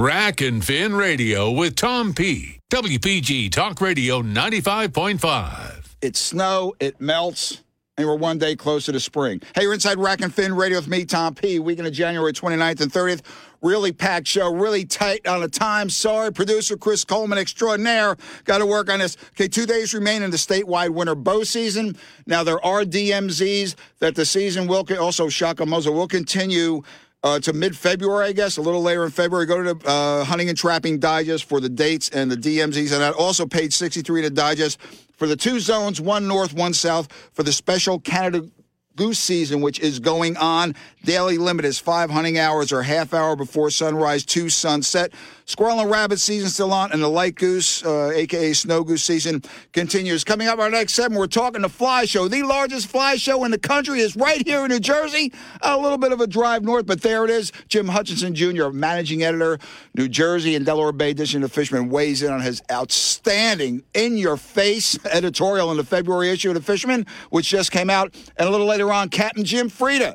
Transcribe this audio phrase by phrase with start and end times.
[0.00, 2.58] Rack and Fin Radio with Tom P.
[2.70, 5.94] WPG Talk Radio 95.5.
[6.00, 7.60] It's snow, it melts,
[7.98, 9.42] and we're one day closer to spring.
[9.54, 11.58] Hey, you're inside Rack and Fin Radio with me, Tom P.
[11.58, 13.20] Weekend of January 29th and 30th.
[13.60, 15.90] Really packed show, really tight on the time.
[15.90, 18.16] Sorry, producer Chris Coleman extraordinaire.
[18.44, 19.18] Got to work on this.
[19.32, 21.94] Okay, two days remain in the statewide winter bow season.
[22.26, 26.84] Now, there are DMZs that the season will, also Shaka Muzzle, will continue
[27.22, 29.46] uh, to mid February, I guess, a little later in February.
[29.46, 32.92] Go to the uh, Hunting and Trapping Digest for the dates and the DMZs.
[32.92, 34.80] And that also page 63 to Digest
[35.16, 38.48] for the two zones, one north, one south, for the special Canada
[38.96, 40.74] goose season, which is going on.
[41.04, 45.12] Daily limit is five hunting hours or half hour before sunrise to sunset.
[45.50, 49.42] Squirrel and rabbit season still on, and the light goose, uh, aka snow goose season,
[49.72, 50.22] continues.
[50.22, 52.28] Coming up our next segment, we're talking the fly show.
[52.28, 55.32] The largest fly show in the country is right here in New Jersey.
[55.62, 57.50] A little bit of a drive north, but there it is.
[57.66, 59.58] Jim Hutchinson Jr., managing editor,
[59.96, 64.36] New Jersey and Delaware Bay edition of Fisherman, weighs in on his outstanding, in your
[64.36, 68.14] face editorial in the February issue of the Fisherman, which just came out.
[68.36, 70.14] And a little later on, Captain Jim Freda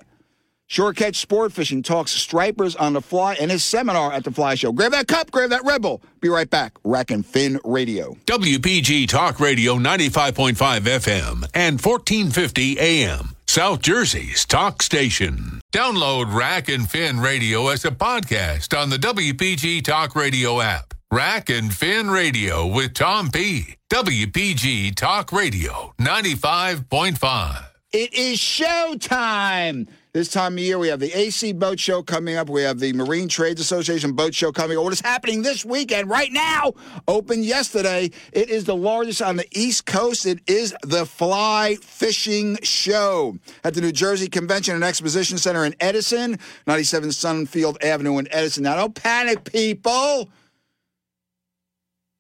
[0.68, 4.56] Shore Catch Sport Fishing talks stripers on the fly in his seminar at the Fly
[4.56, 4.72] Show.
[4.72, 6.02] Grab that cup, grab that Red Bull.
[6.22, 6.74] Be right back.
[6.84, 8.16] Rack and Fin Radio.
[8.26, 13.36] WPG Talk Radio 95.5 FM and 1450 AM.
[13.48, 15.62] South Jersey's talk station.
[15.72, 20.96] Download Rack and Fin Radio as a podcast on the WPG Talk Radio app.
[21.12, 23.76] Rack and Fin Radio with Tom P.
[23.94, 27.66] WPG Talk Radio 95.5.
[27.94, 29.88] It is showtime.
[30.16, 32.50] This time of year, we have the AC Boat Show coming up.
[32.50, 34.86] We have the Marine Trades Association Boat Show coming up.
[34.86, 36.72] What is happening this weekend, right now,
[37.06, 38.12] opened yesterday.
[38.32, 40.26] It is the largest on the East Coast.
[40.26, 45.76] It is the Fly Fishing Show at the New Jersey Convention and Exposition Center in
[45.82, 48.64] Edison, 97 Sunfield Avenue in Edison.
[48.64, 50.30] Now, don't panic, people.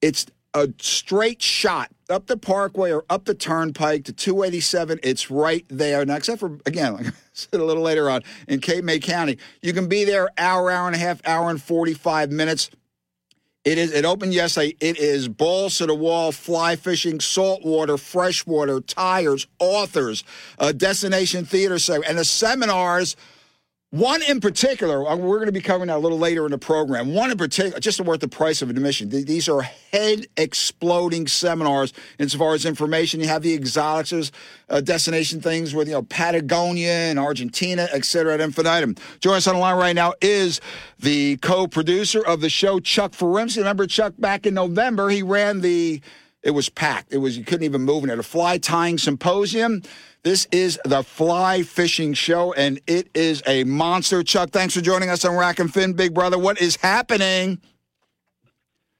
[0.01, 4.99] It's a straight shot up the Parkway or up the Turnpike to 287.
[5.03, 6.05] It's right there.
[6.05, 9.37] Now, except for, again, like I said a little later on, in Cape May County,
[9.61, 12.71] you can be there hour, hour and a half, hour and 45 minutes.
[13.65, 13.91] It is.
[13.91, 14.75] It opened yesterday.
[14.79, 20.23] It is balls to the wall, fly fishing, saltwater, freshwater, tyers, authors,
[20.59, 23.15] a destination theater segment, and the seminars–
[23.95, 26.57] one in particular, uh, we're going to be covering that a little later in the
[26.57, 27.13] program.
[27.13, 29.07] One in particular, just worth the price of admission.
[29.07, 33.21] These are head exploding seminars insofar as information.
[33.21, 34.33] You have the exotics,
[34.69, 38.95] uh, destination things with, you know, Patagonia and Argentina, et cetera, at infinitum.
[39.21, 40.59] Joining us on the line right now is
[40.99, 43.59] the co producer of the show, Chuck Furimsky.
[43.59, 45.07] Remember Chuck back in November?
[45.07, 46.01] He ran the,
[46.45, 47.11] it was packed.
[47.11, 48.19] It was, you couldn't even move in it.
[48.19, 49.81] A fly tying symposium.
[50.21, 54.23] This is the Fly Fishing Show, and it is a monster.
[54.23, 56.37] Chuck, thanks for joining us on Rack and Fin, Big Brother.
[56.37, 57.59] What is happening?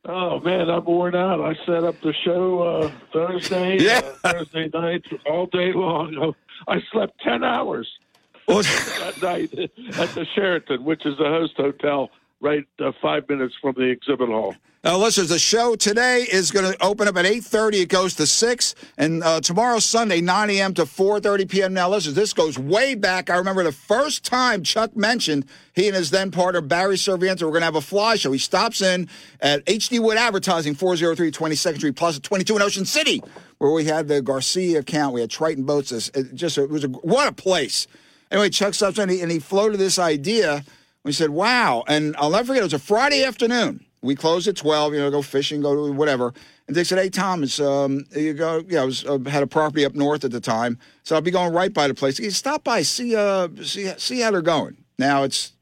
[0.07, 1.41] Oh man, I'm worn out.
[1.41, 4.01] I set up the show uh, Thursday, yeah.
[4.23, 6.35] uh, Thursday night, all day long.
[6.67, 7.91] I slept ten hours
[8.47, 9.51] that night
[9.97, 12.11] at the Sheraton, which is the host hotel
[12.45, 14.55] right uh, five minutes from the exhibit hall.
[14.83, 17.81] Now, listen, the show today is going to open up at 8.30.
[17.81, 18.75] It goes to 6.
[18.99, 20.75] And uh, tomorrow, Sunday, 9 a.m.
[20.75, 21.73] to 4.30 p.m.
[21.73, 23.31] Now, listen, this goes way back.
[23.31, 27.49] I remember the first time Chuck mentioned he and his then partner, Barry Serviente, were
[27.49, 28.31] going to have a fly show.
[28.31, 29.09] He stops in
[29.41, 33.23] at HD Wood Advertising, 403 22nd Street Plaza 22 in Ocean City,
[33.57, 35.15] where we had the Garcia account.
[35.15, 35.91] We had Triton Boats.
[35.91, 37.87] It just it was a, what a place.
[38.29, 40.63] Anyway, Chuck stops in and he floated this idea.
[41.05, 41.85] We said, wow.
[41.87, 45.09] And I'll never forget, it was a Friday afternoon we closed at 12, you know,
[45.09, 46.31] go fishing, go to whatever.
[46.67, 49.83] And they said, hey, Thomas, um, you go, yeah, I was, uh, had a property
[49.83, 50.77] up north at the time.
[51.03, 52.17] So I'll be going right by the place.
[52.17, 54.77] He stop by, see, uh, see, see how they're going.
[54.99, 55.53] Now it's,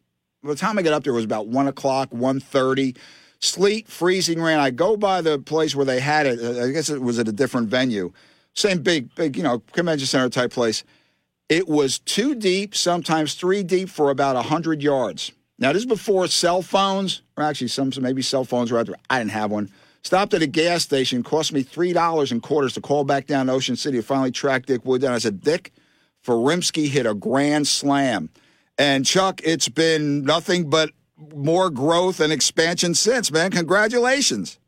[0.44, 2.98] by the time I get up there, it was about 1 o'clock, 1.30.
[3.40, 4.60] Sleet, freezing rain.
[4.60, 6.40] I go by the place where they had it.
[6.62, 8.12] I guess it was at a different venue.
[8.54, 10.84] Same big, big, you know, convention center type place.
[11.50, 15.31] It was two deep, sometimes three deep for about 100 yards.
[15.59, 18.95] Now, this is before cell phones, or actually some maybe cell phones were out there.
[19.10, 19.69] I didn't have one.
[20.04, 23.54] Stopped at a gas station, cost me $3 and quarters to call back down to
[23.54, 24.01] Ocean City.
[24.01, 25.13] Finally tracked Dick Wood down.
[25.13, 25.72] I said, Dick,
[26.25, 28.30] Furimsky hit a grand slam.
[28.78, 30.90] And Chuck, it's been nothing but
[31.34, 33.51] more growth and expansion since, man.
[33.51, 34.60] Congratulations.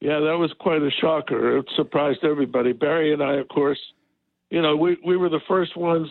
[0.00, 1.58] Yeah, that was quite a shocker.
[1.58, 2.72] It surprised everybody.
[2.72, 3.78] Barry and I, of course,
[4.52, 6.08] you know, we, we were the first ones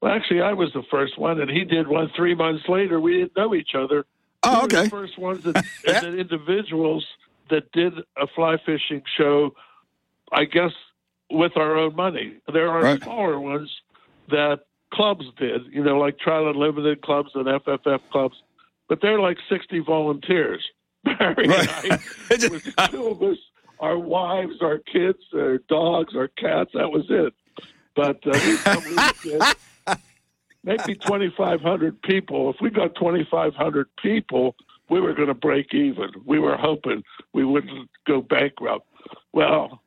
[0.00, 3.00] well, actually, I was the first one, and he did one three months later.
[3.00, 4.06] We didn't know each other.
[4.44, 4.84] Oh, we okay.
[4.84, 7.04] the first ones that, that individuals
[7.50, 9.54] that did a fly fishing show,
[10.32, 10.70] I guess,
[11.30, 12.36] with our own money.
[12.52, 13.02] There are right.
[13.02, 13.70] smaller ones
[14.30, 14.60] that
[14.94, 18.36] clubs did, you know, like Trout Unlimited clubs and FFF clubs.
[18.88, 20.64] but they're like 60 volunteers.
[21.04, 21.84] Barry right.
[21.84, 23.38] and I, with two of us,
[23.80, 27.32] our wives, our kids, our dogs, our cats, that was it.
[27.98, 28.38] But uh,
[29.24, 29.96] we,
[30.62, 32.50] maybe 2,500 people.
[32.50, 34.54] If we got 2,500 people,
[34.88, 36.10] we were going to break even.
[36.24, 37.02] We were hoping
[37.32, 38.86] we wouldn't go bankrupt.
[39.32, 39.82] Well,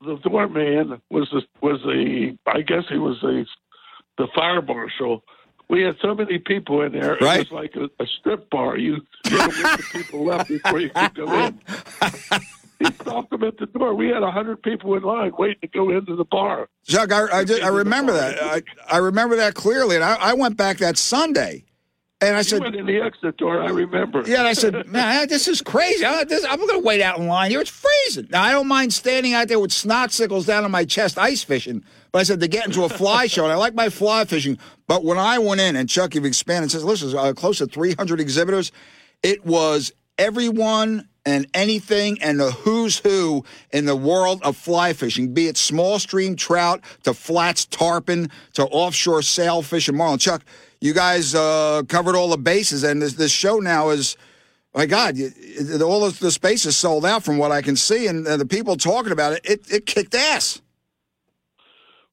[0.00, 3.44] the doorman was the, was the I guess he was the
[4.16, 5.22] the fire marshal.
[5.68, 7.18] We had so many people in there.
[7.20, 7.40] Right.
[7.40, 8.78] It was like a, a strip bar.
[8.78, 11.60] You, you had to the people left before you could go in.
[12.86, 13.94] he stopped them at the door.
[13.94, 16.68] We had a hundred people in line waiting to go into the bar.
[16.86, 18.42] Chuck, I, I, just, I remember that.
[18.42, 21.64] I, I remember that clearly, and I, I went back that Sunday.
[22.20, 23.60] And I you said, went in the exit door.
[23.60, 24.22] I remember.
[24.26, 26.04] Yeah, and I said, man, this is crazy.
[26.04, 27.60] I, am going to wait out in line here.
[27.60, 28.28] It's freezing.
[28.30, 31.42] Now, I don't mind standing out there with snot sickles down on my chest ice
[31.42, 31.84] fishing.
[32.12, 34.58] But I said, to get into a fly show, and I like my fly fishing.
[34.86, 38.20] But when I went in, and Chuck, you've expanded, says, listen, uh, close to 300
[38.20, 38.72] exhibitors,
[39.22, 45.32] it was everyone and anything and the who's who in the world of fly fishing,
[45.32, 50.18] be it small stream trout to flats tarpon to offshore sailfish and marlin.
[50.18, 50.44] Chuck,
[50.80, 54.16] you guys uh, covered all the bases, and this, this show now is.
[54.76, 55.16] My God,
[55.80, 58.76] all of the space is sold out from what I can see, and, the people
[58.76, 60.60] talking about it, it, it kicked ass.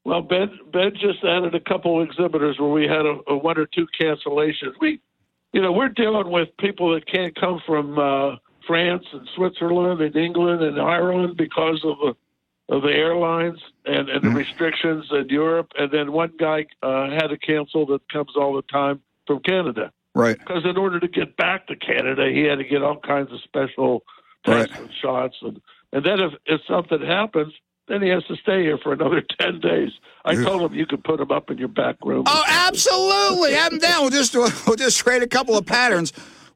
[0.04, 3.66] Well, Ben Ben just added a couple exhibitors where we had a, a one or
[3.66, 4.74] two cancellations.
[4.80, 5.00] We,
[5.52, 8.36] you know, we're dealing with people that can't come from uh,
[8.66, 12.14] France and Switzerland and England and Ireland because of the
[12.68, 14.36] of the airlines and, and the mm-hmm.
[14.36, 15.72] restrictions in Europe.
[15.76, 19.92] And then one guy uh, had to cancel that comes all the time from Canada.
[20.14, 20.38] Right.
[20.38, 23.40] Because in order to get back to Canada, he had to get all kinds of
[23.42, 24.04] special
[24.44, 24.80] tests right.
[24.80, 25.36] and shots.
[25.42, 25.60] And,
[25.92, 27.52] and then if, if something happens,
[27.88, 29.90] then he has to stay here for another 10 days.
[30.24, 32.24] I told him you could put him up in your back room.
[32.26, 33.54] Oh, absolutely.
[33.54, 34.02] Have him down.
[34.02, 36.12] We'll just, we'll just trade a couple of patterns.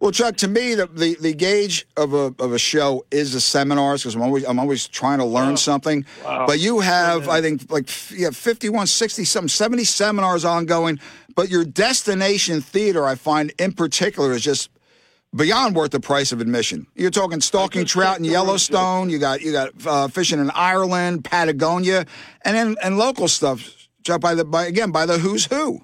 [0.07, 3.41] Well, Chuck, to me, the, the, the gauge of a, of a show is the
[3.41, 6.07] seminars because I'm always I'm always trying to learn oh, something.
[6.25, 6.47] Wow.
[6.47, 7.33] But you have, yeah.
[7.33, 11.01] I think, like you have 51, 60, some 70 seminars ongoing.
[11.35, 14.71] But your destination theater, I find in particular, is just
[15.35, 16.87] beyond worth the price of admission.
[16.95, 19.11] You're talking stalking trout in Yellowstone.
[19.11, 22.07] You got you got uh, fishing in Ireland, Patagonia,
[22.43, 23.89] and then and local stuff.
[24.05, 25.81] Chuck, by the by again by the who's who.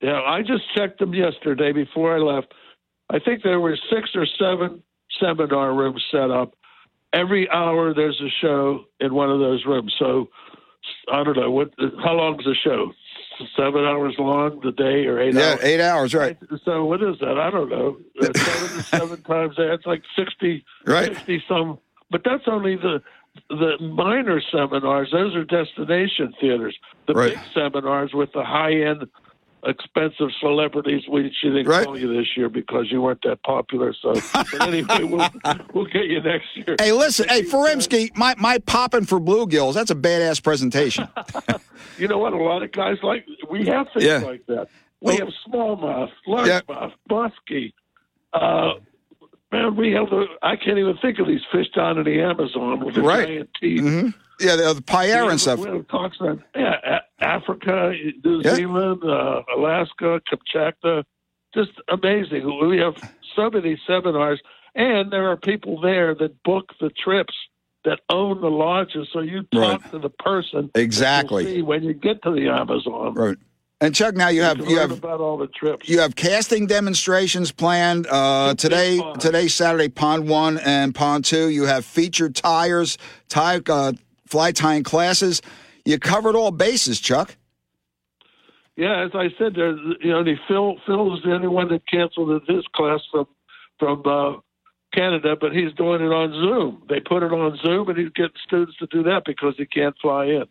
[0.00, 2.54] Yeah, I just checked them yesterday before I left.
[3.10, 4.82] I think there were six or seven
[5.20, 6.54] seminar rooms set up.
[7.12, 9.94] Every hour there's a show in one of those rooms.
[9.98, 10.28] So
[11.10, 11.70] I don't know what.
[12.04, 12.92] How long is the show?
[13.56, 15.60] Seven hours long the day or eight yeah, hours?
[15.62, 16.38] eight hours, right?
[16.64, 17.38] So what is that?
[17.38, 17.98] I don't know.
[18.18, 21.14] Uh, seven to seven times That's like sixty, right.
[21.14, 21.78] sixty some.
[22.10, 23.02] But that's only the
[23.50, 25.10] the minor seminars.
[25.12, 26.76] Those are destination theaters.
[27.06, 27.34] The right.
[27.34, 29.06] big seminars with the high end
[29.66, 31.84] expensive celebrities we shouldn't right.
[31.84, 33.94] call you this year because you weren't that popular.
[34.00, 35.28] So, but anyway, we'll,
[35.74, 36.76] we'll get you next year.
[36.80, 39.74] Hey, listen, hey, Furimsky, my my popping for bluegills.
[39.74, 41.08] That's a badass presentation.
[41.98, 42.32] you know what?
[42.32, 44.18] A lot of guys like we have things yeah.
[44.18, 44.68] like that.
[45.00, 47.28] We well, have smallmouth, largemouth, yeah.
[47.50, 47.72] muskie.
[48.32, 48.80] Uh,
[49.52, 50.26] man, we have the.
[50.42, 53.26] I can't even think of these fish down in the Amazon with the right.
[53.26, 53.80] giant teeth.
[53.80, 54.08] Mm-hmm.
[54.40, 55.60] Yeah, the, the Payara and stuff.
[55.60, 57.92] We have talks on yeah, Africa,
[58.24, 58.54] New yeah.
[58.54, 61.04] Zealand, uh, Alaska, Kamchatka.
[61.54, 62.68] Just amazing.
[62.68, 62.96] We have
[63.34, 64.40] so many seminars,
[64.74, 67.34] and there are people there that book the trips
[67.84, 69.08] that own the lodges.
[69.12, 69.90] So you talk right.
[69.92, 73.14] to the person exactly when you get to the Amazon.
[73.14, 73.38] Right.
[73.80, 75.86] And Chuck, now you, you have you have about all the trips.
[75.86, 79.00] You have casting demonstrations planned uh, today.
[79.18, 81.50] Today, Saturday, Pond One and Pond Two.
[81.50, 82.96] You have featured tyers,
[83.28, 83.92] tie, uh,
[84.26, 85.42] fly tying classes.
[85.84, 87.36] You covered all bases, Chuck.
[88.76, 92.42] Yeah, as I said, there's you know, Phil Phil is the only one that canceled
[92.46, 93.26] his class from
[93.78, 94.40] from uh,
[94.92, 96.82] Canada, but he's doing it on Zoom.
[96.88, 99.96] They put it on Zoom, and he's getting students to do that because he can't
[100.00, 100.44] fly in.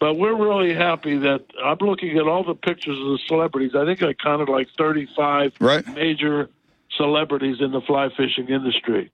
[0.00, 3.72] But we're really happy that I'm looking at all the pictures of the celebrities.
[3.76, 5.86] I think I counted like 35 right.
[5.94, 6.50] major
[6.96, 9.12] celebrities in the fly fishing industry.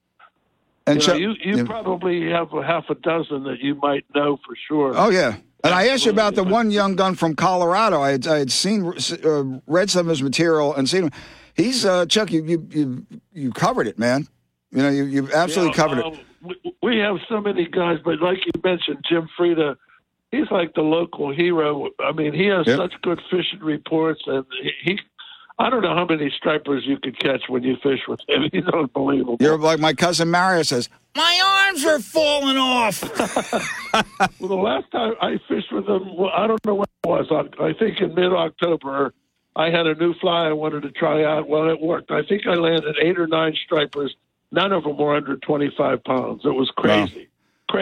[0.88, 1.64] And you, so, know, you, you yeah.
[1.64, 4.92] probably have a half a dozen that you might know for sure.
[4.96, 8.00] Oh yeah, and I asked you about the one young gun from Colorado.
[8.00, 8.86] I had, I had seen,
[9.24, 11.12] uh, read some of his material and seen him.
[11.54, 12.30] He's uh, Chuck.
[12.30, 14.28] You, you you you covered it, man.
[14.70, 16.20] You know, you you absolutely yeah, covered it.
[16.42, 19.76] We, we have so many guys, but like you mentioned, Jim Freda
[20.30, 21.88] he's like the local hero.
[22.00, 22.78] I mean, he has yep.
[22.78, 24.44] such good fishing reports, and
[24.84, 24.98] he.
[25.60, 28.48] I don't know how many stripers you could catch when you fish with him.
[28.52, 29.38] He's unbelievable.
[29.40, 30.88] You're like my cousin Mario says.
[31.16, 33.02] My arms are falling off.
[34.38, 37.26] well, the last time I fished with him, well, I don't know when it was.
[37.30, 39.12] I, I think in mid October,
[39.56, 41.48] I had a new fly I wanted to try out.
[41.48, 42.12] Well, it worked.
[42.12, 44.14] I think I landed eight or nine stripers.
[44.52, 46.42] None of them were under 25 pounds.
[46.44, 47.18] It was crazy.
[47.18, 47.24] Wow.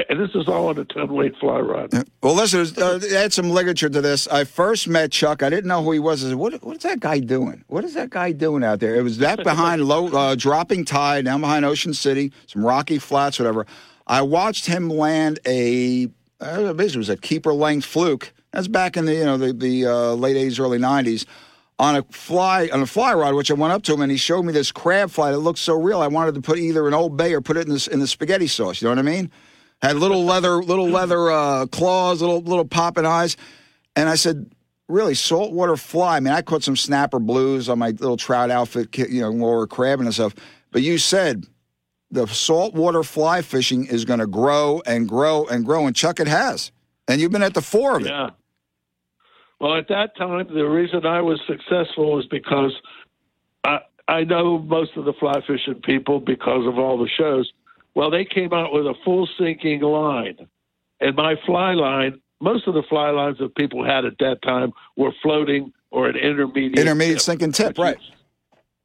[0.09, 1.93] And this is all on a 10 weight fly rod.
[2.23, 4.26] Well, listen, uh, add some ligature to this.
[4.28, 5.43] I first met Chuck.
[5.43, 6.25] I didn't know who he was.
[6.25, 7.64] I said, what, what is that guy doing?
[7.69, 8.97] What is that guy doing out there?
[8.97, 13.38] It was that behind low, uh, dropping tide, down behind Ocean City, some rocky flats,
[13.38, 13.66] whatever.
[14.07, 16.09] I watched him land a,
[16.40, 18.33] uh, it was a keeper length fluke.
[18.52, 21.26] That's back in the, you know, the, the uh, late 80s, early 90s
[21.78, 24.16] on a fly on a fly rod, which I went up to him and he
[24.16, 26.00] showed me this crab fly that looked so real.
[26.00, 28.07] I wanted to put either an Old Bay or put it in the in the
[28.07, 28.81] spaghetti sauce.
[28.81, 29.31] You know what I mean?
[29.83, 33.37] Had little leather little leather uh, claws, little little popping eyes,
[33.95, 34.50] and I said,
[34.88, 36.16] "Really, saltwater fly?
[36.16, 39.66] I mean, I caught some snapper blues on my little trout outfit, you know, more
[39.66, 40.35] crabbing and stuff.
[40.71, 41.47] But you said
[42.11, 46.28] the saltwater fly fishing is going to grow and grow and grow, and Chuck, it
[46.28, 46.73] has.
[47.09, 48.09] And you've been at the fore of it.
[48.09, 48.30] Yeah.
[49.61, 52.73] Well, at that time, the reason I was successful was because
[53.64, 57.50] I, I know most of the fly fishing people because of all the shows.
[57.97, 60.37] Well, they came out with a full sinking line.
[61.00, 64.73] And my fly line, most of the fly lines that people had at that time
[64.97, 67.97] were floating or an intermediate intermediate tip, sinking tip, right?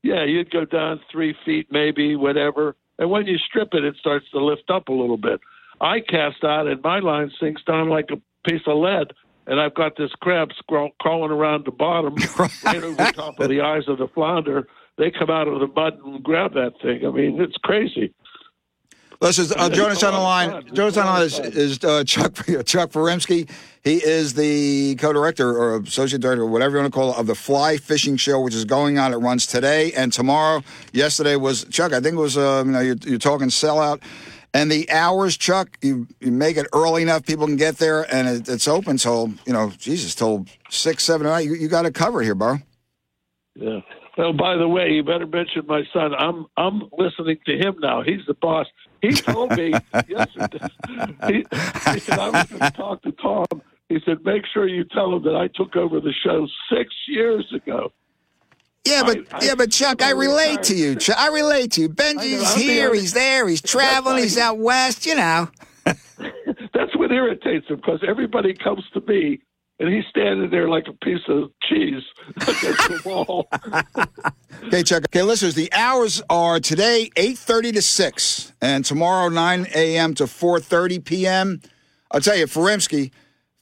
[0.01, 2.75] yeah, you'd go down three feet, maybe, whatever.
[2.99, 5.41] And when you strip it, it starts to lift up a little bit.
[5.81, 9.13] I cast out, and my line sinks down like a piece of lead
[9.47, 12.15] and I've got this crab scrawl- crawling around the bottom,
[12.63, 14.67] right over top of the eyes of the flounder.
[14.97, 17.05] They come out of the mud and grab that thing.
[17.05, 18.13] I mean, it's crazy.
[19.21, 20.65] Listen, uh, join us on the line.
[20.73, 22.33] Join us on the line is, is uh, Chuck
[22.65, 23.47] Chuck Furimsky.
[23.83, 27.27] He is the co-director or associate director, or whatever you want to call it, of
[27.27, 29.13] the Fly Fishing Show, which is going on.
[29.13, 30.63] It runs today and tomorrow.
[30.91, 31.93] Yesterday was Chuck.
[31.93, 32.35] I think it was.
[32.35, 34.01] Uh, you know, you're, you're talking sellout.
[34.55, 38.27] And the hours, Chuck, you, you make it early enough people can get there, and
[38.27, 41.45] it, it's open till you know, Jesus, till six, seven, night.
[41.45, 42.57] You, you got to cover here, bro.
[43.55, 43.81] Yeah.
[44.17, 46.13] Well, by the way, you better mention my son.
[46.13, 48.01] I'm I'm listening to him now.
[48.01, 48.67] He's the boss.
[49.01, 49.73] He told me
[50.07, 50.67] yesterday.
[51.27, 51.45] He,
[51.93, 53.45] he said I was going to talk to Tom.
[53.89, 57.51] He said, make sure you tell him that I took over the show six years
[57.53, 57.91] ago.
[58.85, 60.95] Yeah, but I, I, yeah, but Chuck, I relate to you.
[60.95, 61.89] Chuck, I relate to you.
[61.89, 65.05] Benji's here, he's there, he's traveling, he's out west.
[65.05, 65.49] You know.
[65.85, 69.41] that's what irritates him because everybody comes to me
[69.81, 72.03] and he's standing there like a piece of cheese
[72.35, 73.47] against the wall.
[74.65, 75.05] okay, Chuck.
[75.05, 80.13] Okay, listeners, the hours are today eight thirty to six, and tomorrow nine a.m.
[80.15, 81.61] to four thirty p.m.
[82.11, 83.11] I'll tell you, Furimsky,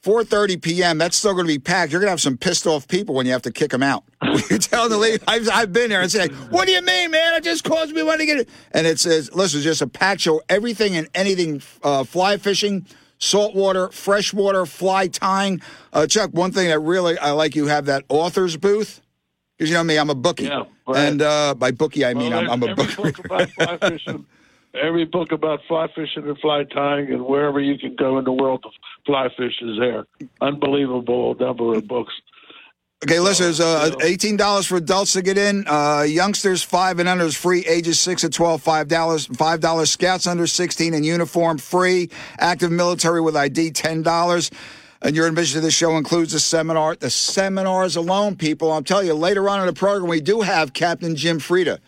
[0.02, 0.98] 4:30 p.m.
[0.98, 1.92] That's still going to be packed.
[1.92, 4.04] You're going to have some pissed off people when you have to kick them out.
[4.50, 7.34] You're telling the lady, I've, I've been there and say, "What do you mean, man?
[7.34, 10.22] It just caused me want to get it." And it says, "Listen, just a packed
[10.22, 10.42] show.
[10.48, 12.86] Everything and anything, uh, fly fishing,
[13.20, 15.62] saltwater, freshwater, fly tying."
[15.92, 19.00] Uh, Chuck, one thing that really I like, you have that authors booth
[19.56, 20.98] because you know me, I'm a bookie, yeah, right.
[20.98, 24.24] and uh, by bookie I mean well, I'm, I'm, a bookie
[24.74, 28.32] every book about fly fishing and fly tying and wherever you can go in the
[28.32, 28.72] world of
[29.06, 30.06] fly fish is there.
[30.40, 32.12] Unbelievable number of books.
[33.02, 35.64] Okay, listeners, uh, eighteen dollars for adults to get in.
[35.66, 37.64] Uh, youngsters five and under is free.
[37.66, 39.26] Ages six to twelve, five dollars.
[39.26, 39.90] Five dollars.
[39.90, 42.10] Scouts under sixteen in uniform free.
[42.38, 44.50] Active military with ID ten dollars.
[45.00, 46.94] And your admission to the show includes the seminar.
[46.94, 48.70] The seminars alone, people.
[48.70, 51.78] I'm telling you, later on in the program, we do have Captain Jim Freda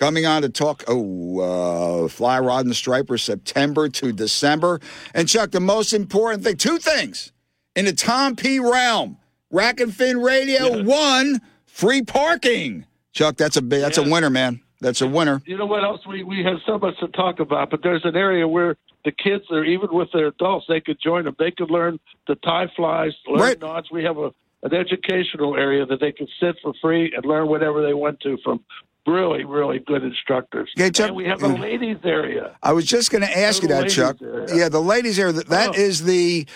[0.00, 4.80] Coming on to talk, oh, uh, fly rod and striper, September to December.
[5.12, 7.32] And Chuck, the most important thing, two things
[7.76, 9.18] in the Tom P realm.
[9.50, 10.82] Rack and Fin Radio, yeah.
[10.82, 12.86] one, free parking.
[13.12, 14.04] Chuck, that's a that's yeah.
[14.04, 14.60] a winner, man.
[14.80, 15.42] That's a winner.
[15.44, 16.06] You know what else?
[16.06, 19.44] We we have so much to talk about, but there's an area where the kids
[19.50, 21.34] are even with their adults, they could join them.
[21.38, 23.60] They could learn the tie flies, learn right.
[23.60, 23.90] knots.
[23.90, 27.82] We have a an educational area that they can sit for free and learn whatever
[27.82, 28.62] they want to from
[29.06, 30.70] really, really good instructors.
[30.78, 32.56] Okay, Chuck, and we have a ladies area.
[32.62, 34.20] I was just going to ask you that, Chuck.
[34.20, 34.46] Area.
[34.54, 35.32] Yeah, the ladies area.
[35.32, 35.80] That oh.
[35.80, 36.46] is the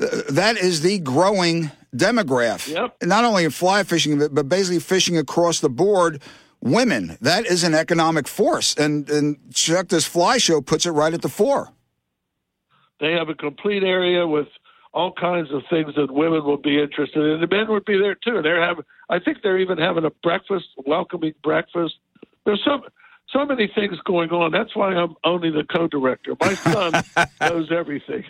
[0.00, 2.74] uh, that is the growing demographic.
[2.74, 2.96] Yep.
[3.02, 6.22] Not only in fly fishing, but, but basically fishing across the board.
[6.62, 7.16] Women.
[7.22, 11.22] That is an economic force, and and Chuck, this fly show puts it right at
[11.22, 11.70] the fore.
[13.00, 14.48] They have a complete area with
[14.92, 17.40] all kinds of things that women will be interested in.
[17.40, 18.42] The men would be there too.
[18.42, 21.94] They're having, I think they're even having a breakfast, welcoming breakfast.
[22.44, 22.80] There's so
[23.32, 24.50] so many things going on.
[24.50, 26.34] That's why I'm only the co-director.
[26.40, 26.92] My son
[27.40, 28.24] knows everything.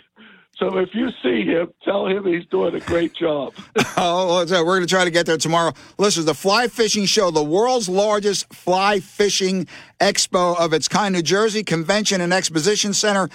[0.61, 3.55] So if you see him, tell him he's doing a great job.
[3.97, 5.73] oh, we're going to try to get there tomorrow.
[5.97, 9.65] Listen, the Fly Fishing Show, the world's largest fly fishing
[9.99, 13.27] expo of its kind, New Jersey Convention and Exposition Center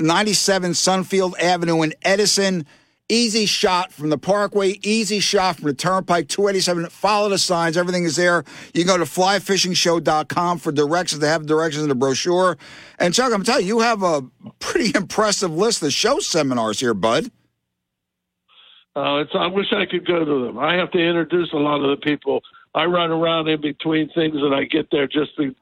[0.00, 2.64] 97 Sunfield Avenue in Edison.
[3.10, 6.90] Easy shot from the Parkway, easy shot from the Turnpike, 287.
[6.90, 8.44] Follow the signs, everything is there.
[8.74, 11.20] You can go to flyfishingshow.com for directions.
[11.20, 12.58] They have directions in the brochure.
[12.98, 14.22] And Chuck, I'm telling you, you have a
[14.60, 17.30] pretty impressive list of show seminars here, bud.
[18.94, 20.58] Uh, it's, I wish I could go to them.
[20.58, 22.42] I have to introduce a lot of the people.
[22.74, 25.54] I run around in between things and I get there just in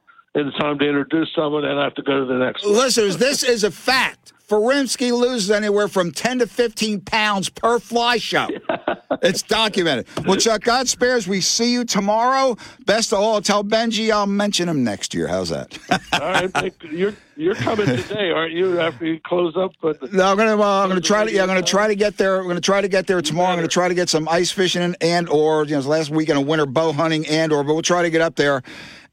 [0.58, 2.74] time to introduce someone and I have to go to the next one.
[2.74, 4.32] Listeners, this is a fact.
[4.48, 8.46] Furimsky loses anywhere from 10 to 15 pounds per fly show.
[9.22, 10.06] it's documented.
[10.24, 12.56] Well, Chuck, God spares, we see you tomorrow.
[12.84, 15.26] Best of all, tell Benji I'll mention him next year.
[15.26, 15.76] How's that?
[16.12, 18.80] all right, you're you're coming today, aren't you?
[18.80, 21.48] After you close up, but no, I'm gonna uh, I'm gonna try to yeah I'm
[21.48, 22.40] gonna try to get there.
[22.40, 23.50] I'm gonna try to get there tomorrow.
[23.50, 26.46] I'm gonna try to get some ice fishing and or you know last weekend of
[26.46, 28.62] winter bow hunting and or but we'll try to get up there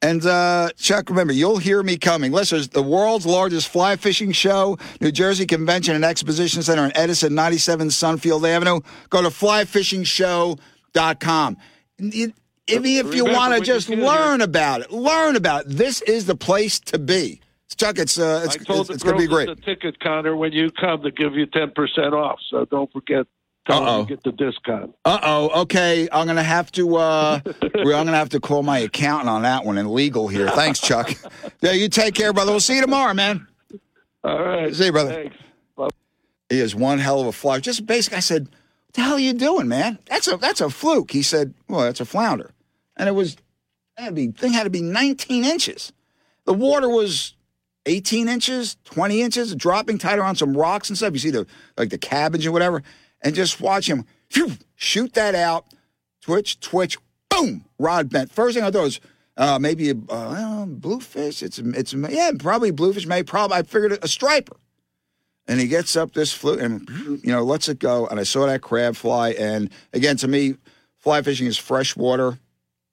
[0.04, 2.34] and uh, Chuck, remember, you'll hear me coming.
[2.34, 7.34] Listen, the world's largest fly fishing show, New Jersey Convention and Exposition Center in Edison,
[7.34, 8.82] 97 Sunfield Avenue.
[9.10, 11.58] Go to flyfishingshow.com.
[12.00, 12.34] If,
[12.68, 14.46] if you want to just learn here.
[14.46, 15.70] about it, learn about it.
[15.70, 17.40] This is the place to be.
[17.76, 19.48] Chuck, it's uh, it's, it's, it's going to be great.
[19.48, 23.26] The ticket counter when you come to give you ten percent off, so don't forget
[23.68, 24.04] Uh-oh.
[24.04, 24.94] get the discount.
[25.06, 25.62] Uh oh.
[25.62, 26.98] Okay, I'm gonna have to.
[26.98, 30.50] Uh, I'm gonna have to call my accountant on that one and legal here.
[30.50, 31.16] Thanks, Chuck.
[31.62, 32.52] yeah, you take care, brother.
[32.52, 33.48] We'll see you tomorrow, man.
[34.24, 34.76] All right.
[34.76, 35.14] See you, brother.
[35.14, 35.38] Thanks.
[36.50, 37.60] He is one hell of a fly.
[37.60, 38.14] Just basic.
[38.14, 39.98] I said, "What the hell are you doing, man?
[40.08, 42.52] That's a that's a fluke." He said, "Well, that's a flounder,"
[42.98, 43.38] and it was.
[43.96, 45.94] The thing had to be 19 inches.
[46.46, 47.36] The water was
[47.86, 51.14] 18 inches, 20 inches, dropping tighter on some rocks and stuff.
[51.14, 51.46] You see the
[51.78, 52.82] like the cabbage or whatever
[53.24, 55.66] and just watch him phew, shoot that out,
[56.22, 56.98] twitch, twitch,
[57.30, 58.32] boom, rod bent.
[58.32, 59.00] First thing I thought was
[59.38, 61.42] uh, maybe a uh, bluefish.
[61.44, 63.06] It's it's yeah, probably bluefish.
[63.06, 64.58] Maybe probably I figured a striper.
[65.46, 66.88] And he gets up this fluke and
[67.24, 68.08] you know lets it go.
[68.08, 69.32] And I saw that crab fly.
[69.32, 70.56] And again, to me,
[70.98, 72.40] fly fishing is fresh water.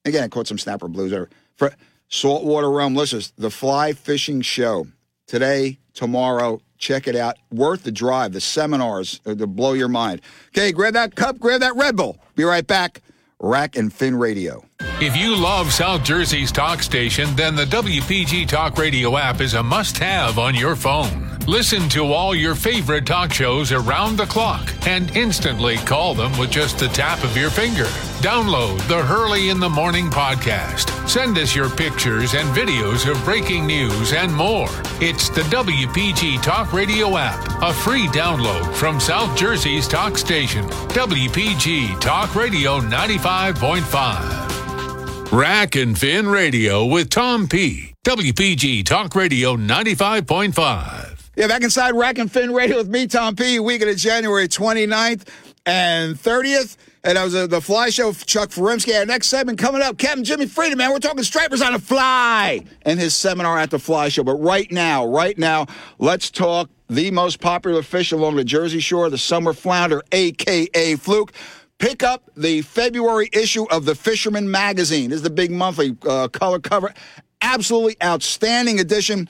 [0.05, 1.29] Again, I caught some snapper blues there.
[1.57, 1.73] For
[2.09, 2.95] saltwater realm.
[2.95, 4.87] Listen, the fly fishing show
[5.27, 7.37] today, tomorrow, Check it out.
[7.53, 8.33] Worth the drive.
[8.33, 10.23] The seminars uh, to blow your mind.
[10.49, 12.19] Okay, grab that cup, grab that Red Bull.
[12.35, 13.03] Be right back.
[13.39, 14.65] Rack and Fin Radio.
[15.01, 19.63] If you love South Jersey's talk station, then the WPG Talk Radio app is a
[19.63, 21.30] must have on your phone.
[21.47, 26.51] Listen to all your favorite talk shows around the clock and instantly call them with
[26.51, 27.87] just the tap of your finger.
[28.21, 31.09] Download the Hurley in the Morning podcast.
[31.09, 34.69] Send us your pictures and videos of breaking news and more.
[35.01, 42.01] It's the WPG Talk Radio app, a free download from South Jersey's talk station, WPG
[42.01, 45.33] Talk Radio 95.5.
[45.33, 47.95] Rack and Fin Radio with Tom P.
[48.05, 51.10] WPG Talk Radio 95.5.
[51.41, 53.59] Yeah, back inside Rack and Fin Radio with me, Tom P.
[53.61, 55.27] Weekend of January 29th
[55.65, 56.77] and 30th.
[57.03, 58.95] And that was uh, the fly show, Chuck Furimsky.
[58.99, 60.91] Our next segment coming up, Captain Jimmy Freda, man.
[60.91, 64.23] We're talking stripers on a fly and his seminar at the fly show.
[64.23, 65.65] But right now, right now,
[65.99, 70.97] let's talk the most popular fish along the Jersey Shore, the summer flounder, a.k.a.
[70.97, 71.33] fluke.
[71.79, 75.09] Pick up the February issue of the Fisherman Magazine.
[75.09, 76.93] This is the big monthly uh, color cover.
[77.41, 79.27] Absolutely outstanding edition.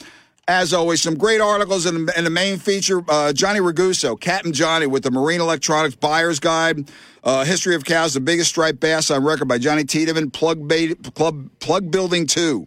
[0.51, 3.05] As always, some great articles in, in the main feature.
[3.09, 6.91] Uh, Johnny Raguso, Captain Johnny, with the Marine Electronics Buyer's Guide,
[7.23, 11.15] uh, History of Cows, the biggest striped bass on record by Johnny Tiedemann, Plug, bait,
[11.15, 12.67] Club, Plug Building 2,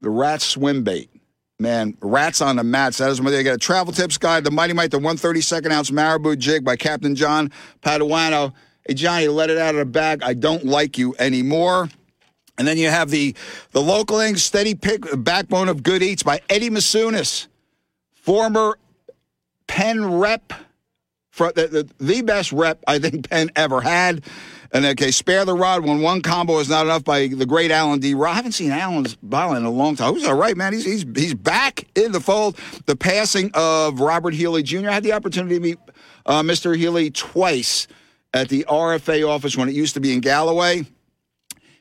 [0.00, 1.10] the Rat Swim Bait.
[1.58, 2.96] Man, rats on the mats.
[2.98, 3.56] That is what they got.
[3.56, 7.52] A travel tips guide, the Mighty Mite, the 132nd ounce Marabou jig by Captain John
[7.82, 8.54] Paduano.
[8.88, 10.22] Hey, Johnny, let it out of the bag.
[10.22, 11.90] I don't like you anymore.
[12.58, 13.34] And then you have the
[13.72, 17.48] the local thing, steady pick backbone of good eats by Eddie Masunis,
[18.14, 18.78] former
[19.66, 20.52] Penn rep,
[21.30, 24.24] for the, the, the best rep I think Penn ever had.
[24.72, 28.00] And okay, spare the rod when one combo is not enough by the great Alan
[28.00, 28.14] D.
[28.14, 30.14] I haven't seen Alan's ball in a long time.
[30.14, 30.72] He's all right, man.
[30.72, 32.58] He's he's he's back in the fold.
[32.86, 34.88] The passing of Robert Healy Jr.
[34.88, 35.78] I had the opportunity to meet
[36.26, 36.76] uh, Mr.
[36.76, 37.86] Healy twice
[38.34, 40.84] at the RFA office when it used to be in Galloway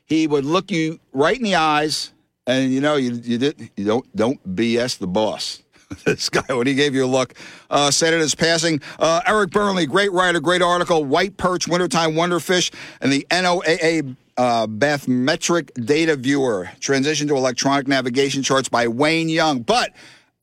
[0.05, 2.13] he would look you right in the eyes,
[2.47, 5.61] and you know you you did you don't don't BS the boss.
[6.05, 7.33] this guy when he gave you a look
[7.69, 8.81] uh, said it is passing.
[8.97, 11.03] Uh, Eric Burnley, great writer, great article.
[11.03, 16.69] White perch, wintertime wonderfish, and the NOAA uh, bathymetric data viewer.
[16.79, 19.61] Transition to electronic navigation charts by Wayne Young.
[19.61, 19.93] But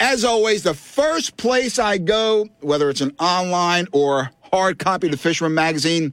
[0.00, 5.12] as always, the first place I go, whether it's an online or hard copy of
[5.12, 6.12] the Fisherman magazine,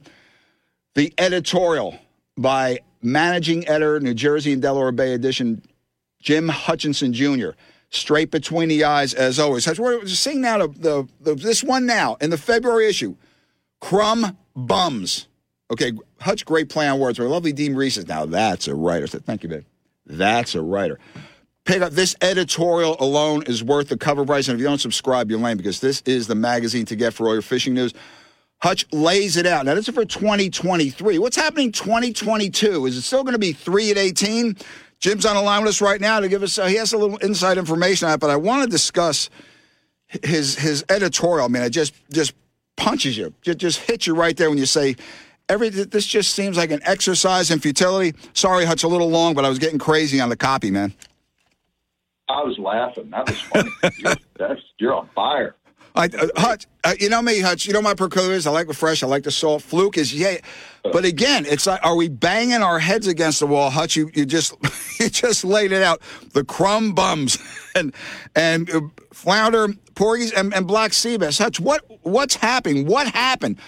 [0.94, 1.98] the editorial
[2.36, 5.62] by managing editor, New Jersey and Delaware Bay edition,
[6.20, 7.50] Jim Hutchinson Jr.
[7.90, 9.66] Straight between the eyes, as always.
[9.78, 13.16] We're seeing now the, the, the, this one now in the February issue.
[13.80, 15.26] Crumb bums.
[15.72, 17.18] Okay, Hutch, great play on words.
[17.18, 19.06] Our lovely Dean Reese now that's a writer.
[19.06, 19.64] So thank you, babe.
[20.06, 20.98] That's a writer.
[21.64, 24.48] Pick up this editorial alone is worth the cover price.
[24.48, 27.28] And if you don't subscribe, you're lame because this is the magazine to get for
[27.28, 27.94] all your fishing news.
[28.62, 29.64] Hutch lays it out.
[29.64, 31.18] Now, this is for 2023.
[31.18, 32.86] What's happening 2022?
[32.86, 34.56] Is it still going to be 3 at 18?
[34.98, 36.98] Jim's on the line with us right now to give us, uh, he has a
[36.98, 39.30] little inside information on it, but I want to discuss
[40.24, 41.46] his his editorial.
[41.46, 42.34] I mean, it just, just
[42.76, 44.96] punches you, just, just hits you right there when you say,
[45.48, 48.18] every, this just seems like an exercise in futility.
[48.34, 50.92] Sorry, Hutch, a little long, but I was getting crazy on the copy, man.
[52.28, 53.10] I was laughing.
[53.10, 53.70] That was funny.
[54.38, 55.56] you're, you're on fire.
[55.94, 57.66] I, uh, Hutch, uh, you know me, Hutch.
[57.66, 58.46] You know my proclivities.
[58.46, 59.02] I like the fresh.
[59.02, 59.62] I like the salt.
[59.62, 60.36] Fluke is yeah,
[60.82, 63.96] but again, it's like, are we banging our heads against the wall, Hutch?
[63.96, 64.54] You you just
[65.00, 66.00] you just laid it out.
[66.32, 67.38] The crumb bums
[67.74, 67.94] and
[68.34, 68.80] and uh,
[69.12, 71.38] flounder, porgies, and, and black sea bass.
[71.38, 72.86] Hutch, what what's happening?
[72.86, 73.58] What happened?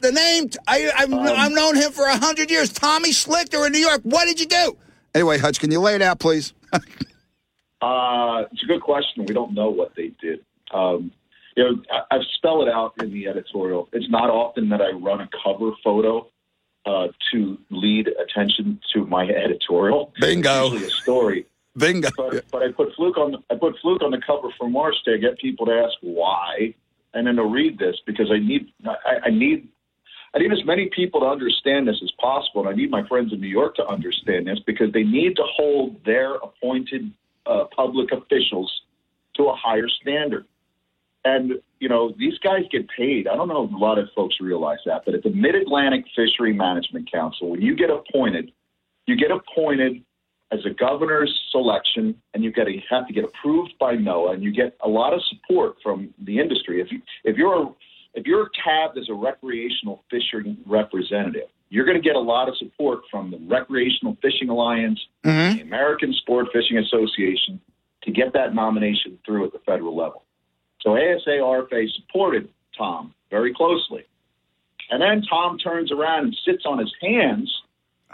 [0.00, 2.72] The name I I've, um, I've known him for a hundred years.
[2.72, 4.02] Tommy Schlichter in New York.
[4.02, 4.76] What did you do?
[5.14, 6.52] Anyway, Hutch, can you lay it out, please?
[6.72, 9.24] uh, it's a good question.
[9.24, 10.40] We don't know what they did.
[10.74, 11.12] Um,
[11.56, 13.88] you know, I, I spell it out in the editorial.
[13.92, 16.30] It's not often that I run a cover photo
[16.84, 20.12] uh, to lead attention to my editorial.
[20.20, 20.66] Bingo.
[20.66, 21.46] It's usually a story.
[21.76, 22.08] Bingo.
[22.16, 24.94] But, but I put fluke on the, I put fluke on the cover for March
[25.04, 26.74] to get people to ask why,
[27.12, 29.68] and then to read this because I need I, I need
[30.34, 33.32] I need as many people to understand this as possible, and I need my friends
[33.32, 37.10] in New York to understand this because they need to hold their appointed
[37.46, 38.82] uh, public officials
[39.36, 40.46] to a higher standard.
[41.26, 43.26] And, you know, these guys get paid.
[43.26, 46.04] I don't know if a lot of folks realize that, but at the Mid Atlantic
[46.14, 48.52] Fishery Management Council, when you get appointed,
[49.06, 50.04] you get appointed
[50.52, 54.44] as a governor's selection and you get a, have to get approved by NOAA and
[54.44, 56.80] you get a lot of support from the industry.
[56.80, 57.74] If you if you're
[58.14, 62.56] if you're tabbed as a recreational fishing representative, you're going to get a lot of
[62.56, 65.56] support from the Recreational Fishing Alliance, mm-hmm.
[65.56, 67.60] the American Sport Fishing Association
[68.04, 70.22] to get that nomination through at the federal level.
[70.80, 74.04] So ASA RFA supported Tom very closely.
[74.90, 77.52] And then Tom turns around and sits on his hands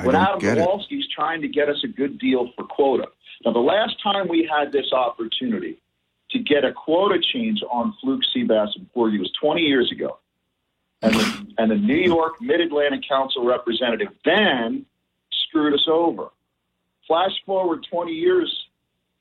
[0.03, 3.09] when Adam Nowalski's trying to get us a good deal for quota.
[3.45, 5.79] Now, the last time we had this opportunity
[6.31, 10.19] to get a quota change on fluke sea bass and porgy was 20 years ago.
[11.03, 14.87] And the, and the New York Mid Atlantic Council representative then
[15.33, 16.29] screwed us over.
[17.07, 18.67] Flash forward 20 years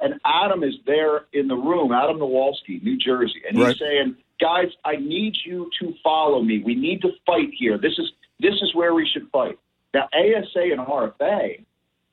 [0.01, 3.77] and Adam is there in the room, Adam Nowalski, New Jersey, and he's right.
[3.77, 6.61] saying, "Guys, I need you to follow me.
[6.63, 7.77] We need to fight here.
[7.77, 9.57] This is this is where we should fight."
[9.93, 11.63] Now, ASA and RFA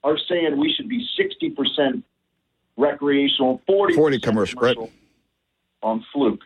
[0.04, 2.04] are saying we should be sixty percent
[2.78, 4.92] recreational, 40, 40 commercial, commercial right.
[5.82, 6.40] on fluke.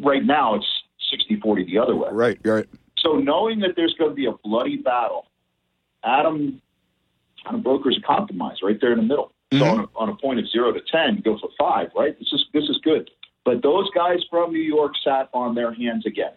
[0.00, 0.66] Right now, it's
[1.12, 2.08] 60-40 the other way.
[2.12, 2.66] Right, right.
[2.98, 5.26] So knowing that there's going to be a bloody battle,
[6.02, 6.62] Adam
[7.44, 9.32] kind of brokers a compromise right there in the middle.
[9.50, 9.58] Mm-hmm.
[9.58, 12.18] So on a, on a point of zero to ten, go for five, right?
[12.18, 13.10] This is this is good.
[13.44, 16.32] But those guys from New York sat on their hands again.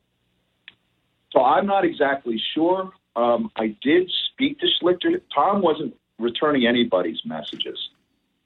[1.31, 2.91] So I'm not exactly sure.
[3.15, 5.21] Um, I did speak to Schlichter.
[5.33, 7.77] Tom wasn't returning anybody's messages.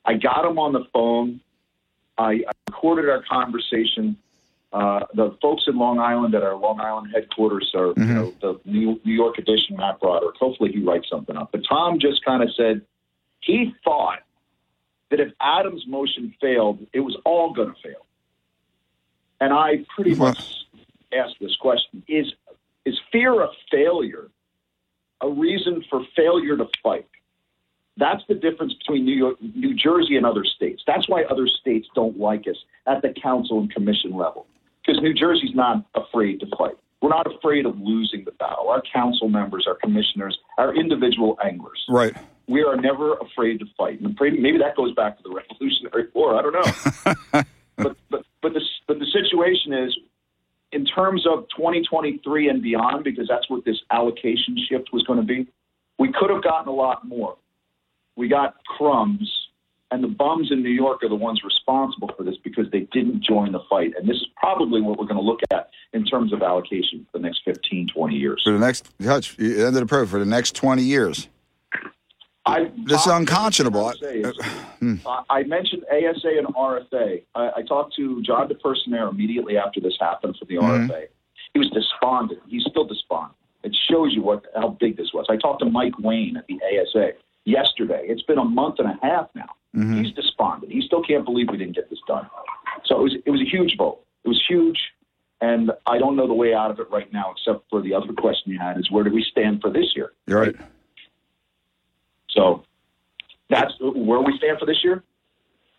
[0.06, 1.42] I got him on the phone.
[2.18, 4.18] I, I recorded our conversation.
[4.74, 8.08] Uh, the folks in Long Island at our Long Island headquarters are, mm-hmm.
[8.08, 10.38] you know, the New, New York edition, Matt Broderick.
[10.38, 11.52] Hopefully he writes something up.
[11.52, 12.82] But Tom just kind of said
[13.42, 14.20] he thought
[15.12, 18.06] that if Adams' motion failed, it was all going to fail.
[19.40, 20.66] And I pretty much
[21.14, 22.34] asked this question: Is
[22.86, 24.30] is fear of failure
[25.22, 27.08] a reason for failure to fight?
[27.98, 30.82] That's the difference between New York, New Jersey, and other states.
[30.88, 32.56] That's why other states don't like us
[32.88, 34.48] at the council and commission level
[34.82, 36.76] because New Jersey's not afraid to fight.
[37.02, 38.70] We're not afraid of losing the battle.
[38.70, 41.84] Our council members, our commissioners, our individual anglers.
[41.90, 42.16] Right
[42.48, 44.02] we are never afraid to fight.
[44.02, 46.36] And maybe that goes back to the Revolutionary War.
[46.36, 47.44] I don't know.
[47.78, 49.98] but but but the but the situation is,
[50.72, 55.26] in terms of 2023 and beyond, because that's what this allocation shift was going to
[55.26, 55.48] be.
[56.00, 57.38] We could have gotten a lot more.
[58.16, 59.30] We got crumbs,
[59.92, 63.24] and the bums in New York are the ones responsible for this because they didn't
[63.24, 63.94] join the fight.
[63.98, 67.20] And this is probably what we're going to look at in terms of allocation for
[67.20, 68.42] the next 15, 20 years.
[68.44, 71.28] For the next, Hutch, you ended the pro for the next 20 years.
[72.46, 73.94] I, this is unconscionable.
[74.80, 74.96] Hmm.
[75.30, 77.24] I mentioned ASA and RFA.
[77.36, 80.92] I, I talked to John DePersenaire immediately after this happened for the mm-hmm.
[80.92, 81.08] RFA.
[81.54, 82.42] He was despondent.
[82.48, 83.36] He's still despondent.
[83.64, 85.28] It shows you what how big this was.
[85.30, 87.12] I talked to Mike Waine at the ASA
[87.46, 88.06] yesterday.
[88.06, 89.50] It's been a month and a half now.
[89.76, 90.04] Mm-hmm.
[90.04, 90.72] He's despondent.
[90.72, 92.28] He still can't believe we didn't get this done.
[92.86, 94.04] So it was it was a huge vote.
[94.24, 94.80] It was huge.
[95.42, 98.14] And I don't know the way out of it right now, except for the other
[98.14, 100.12] question you had: is where do we stand for this year?
[100.26, 100.56] You're right.
[102.32, 102.64] So
[103.50, 105.04] that's where we stand for this year.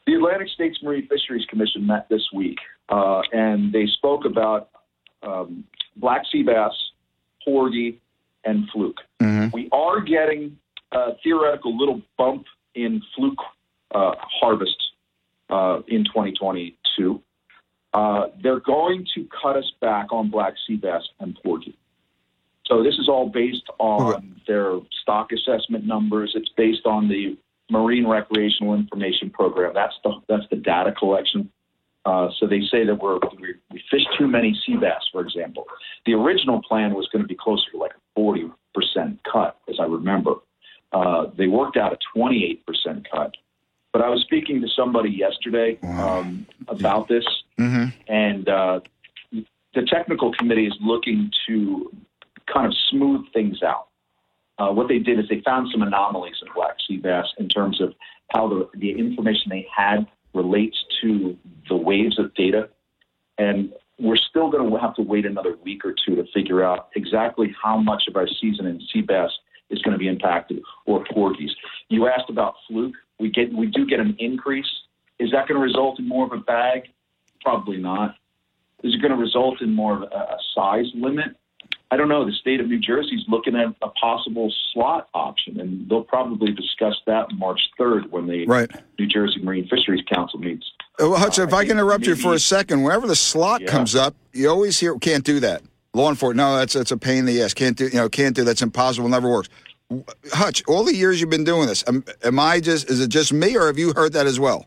[0.07, 4.71] The Atlantic States Marine Fisheries Commission met this week, uh, and they spoke about
[5.23, 5.65] um,
[5.97, 6.73] black sea bass,
[7.45, 8.01] porgy,
[8.45, 9.01] and fluke.
[9.21, 9.49] Mm-hmm.
[9.53, 10.59] We are getting
[10.91, 13.39] a theoretical little bump in fluke
[13.93, 14.77] uh, harvest
[15.49, 17.23] uh, in 2022.
[17.95, 21.77] Uh, they're going to cut us back on black sea bass and porgy.
[22.73, 26.33] So this is all based on their stock assessment numbers.
[26.35, 27.37] It's based on the
[27.71, 29.73] Marine Recreational Information Program.
[29.75, 31.51] That's the that's the data collection.
[32.05, 35.65] Uh, so they say that we're we, we fish too many sea bass, for example.
[36.07, 39.77] The original plan was going to be closer to like a forty percent cut, as
[39.79, 40.37] I remember.
[40.93, 43.35] Uh, they worked out a twenty eight percent cut.
[43.93, 47.25] But I was speaking to somebody yesterday um, about this,
[47.61, 47.89] Mm-hmm.
[48.09, 48.81] and uh,
[49.75, 51.95] the technical committee is looking to
[52.53, 53.89] kind of smooth things out.
[54.59, 57.81] Uh, what they did is they found some anomalies in black sea bass in terms
[57.81, 57.95] of
[58.33, 61.37] how the, the information they had relates to
[61.69, 62.69] the waves of data.
[63.39, 66.89] And we're still going to have to wait another week or two to figure out
[66.95, 69.31] exactly how much of our season in sea bass
[69.71, 71.51] is going to be impacted or porgies.
[71.89, 72.95] You asked about fluke.
[73.19, 74.71] We get we do get an increase.
[75.19, 76.89] Is that going to result in more of a bag?
[77.43, 78.17] Probably not.
[78.83, 81.37] Is it going to result in more of a, a size limit?
[81.93, 82.25] I don't know.
[82.25, 86.51] The state of New Jersey is looking at a possible slot option, and they'll probably
[86.51, 88.71] discuss that March 3rd when the Right.
[88.99, 90.65] New Jersey Marine Fisheries Council meets.
[90.99, 93.15] Uh, Well, if Uh, I I can think interrupt you for a second, whenever the
[93.15, 93.67] slot Yeah.
[93.67, 95.61] comes up, you always hear can't do that.
[95.93, 97.53] Law enforcement, no, that's that's a pain in the ass.
[97.53, 98.43] Can't do, you know, can't do.
[98.43, 99.11] That's impossible.
[99.11, 99.51] Never works.
[100.33, 102.89] Hutch, all the years you've been doing this, am, am I just?
[102.89, 104.65] Is it just me, or have you heard that as well?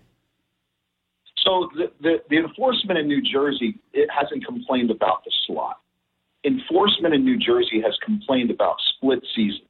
[1.43, 5.79] So the, the, the enforcement in New Jersey it hasn't complained about the slot.
[6.45, 9.61] Enforcement in New Jersey has complained about split seasons.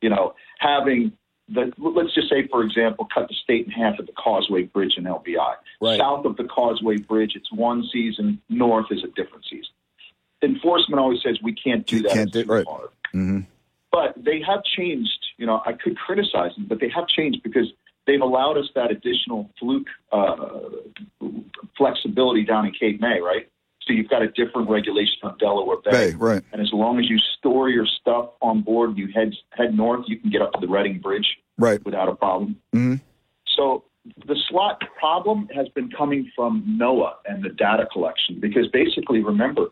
[0.00, 1.12] You know, having
[1.48, 4.94] the let's just say, for example, cut the state in half at the Causeway Bridge
[4.96, 5.54] in LBI.
[5.80, 5.98] Right.
[5.98, 8.40] South of the Causeway Bridge, it's one season.
[8.48, 9.70] North is a different season.
[10.42, 12.12] Enforcement always says we can't do You that.
[12.12, 12.66] can't do- too right.
[12.66, 13.40] Mm-hmm.
[13.92, 15.24] But they have changed.
[15.36, 17.66] You know, I could criticize them, but they have changed because
[18.06, 20.48] they've allowed us that additional fluke uh,
[21.76, 23.48] flexibility down in Cape May, right?
[23.86, 25.90] So you've got a different regulation on Delaware Bay.
[25.90, 26.42] Bay, right.
[26.52, 30.04] And as long as you store your stuff on board and you head head north,
[30.06, 31.84] you can get up to the Reading Bridge Right.
[31.84, 32.60] without a problem.
[32.72, 33.00] Mhm.
[33.46, 33.84] So
[34.26, 39.68] the slot problem has been coming from NOAA and the data collection because basically, remember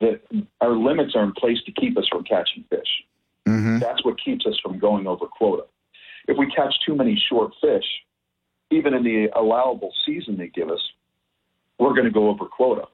[0.00, 0.20] that
[0.60, 3.04] our limits are in place to keep us from catching fish.
[3.46, 3.78] Mm-hmm.
[3.78, 5.64] That's what keeps us from going over quota.
[6.26, 7.84] If we catch too many short fish,
[8.70, 10.80] even in the allowable season they give us,
[11.78, 12.86] we're going to go over quota.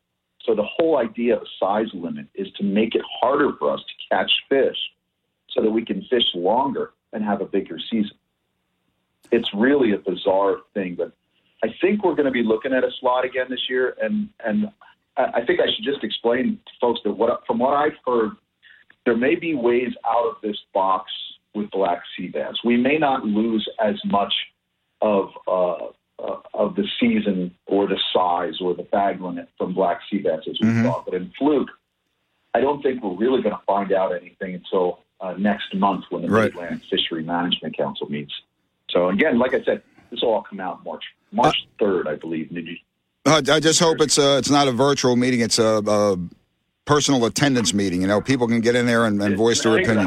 [0.45, 4.15] So the whole idea of size limit is to make it harder for us to
[4.15, 4.77] catch fish
[5.51, 8.17] so that we can fish longer and have a bigger season.
[9.31, 11.13] It's really a bizarre thing, but
[11.63, 14.71] I think we're going to be looking at a slot again this year, and and
[15.17, 18.31] I think I should just explain to folks that what from what I've heard,
[19.05, 21.11] there may be ways out of this box
[21.55, 22.55] with black sea bass.
[22.65, 24.33] We may not lose as much
[25.03, 30.01] of uh, uh, of the season or the size or the bag limit from black
[30.11, 30.83] sea bass as we Mhm.
[30.85, 31.71] thought, but in fluke,
[32.55, 36.23] I don't think we're really going to find out anything until uh, next month when
[36.23, 36.45] the Right.
[36.45, 38.33] Mid-Atlantic Fishery Management Council meets.
[38.91, 42.51] So again, like I said, this will all come out March March third, I believe.
[43.27, 45.41] Uh, I just hope it's uh, it's not a virtual meeting.
[45.41, 46.17] It's a, a
[46.87, 48.01] personal attendance meeting.
[48.01, 50.07] You know, people can get in there and, and voice their opinion.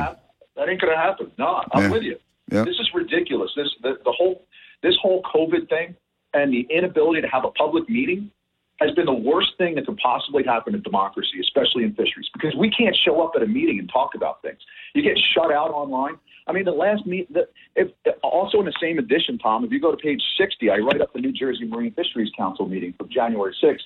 [0.56, 1.32] That ain't going to happen.
[1.38, 1.90] No, I'm Yeah.
[1.92, 2.18] with you.
[2.52, 2.64] Yeah.
[2.64, 3.52] This is ridiculous.
[3.56, 4.46] This the, the whole
[4.82, 5.96] this whole COVID thing
[6.34, 8.32] and the inability to have a public meeting
[8.80, 12.54] has been the worst thing that could possibly happen in democracy, especially in fisheries, because
[12.58, 14.60] we can't show up at a meeting and talk about things.
[14.94, 16.16] You get shut out online.
[16.48, 17.90] I mean, the last meet, the, if
[18.22, 21.14] also in the same edition, Tom, if you go to page 60, I write up
[21.14, 23.78] the New Jersey Marine Fisheries Council meeting from January 6th.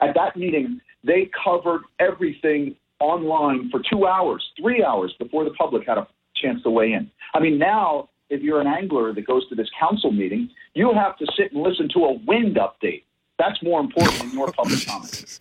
[0.00, 5.86] At that meeting, they covered everything online for two hours, three hours before the public
[5.86, 7.10] had a chance to weigh in.
[7.34, 11.16] I mean, now if you're an angler that goes to this council meeting, you have
[11.18, 13.04] to sit and listen to a wind update.
[13.38, 15.38] That's more important than your public comment.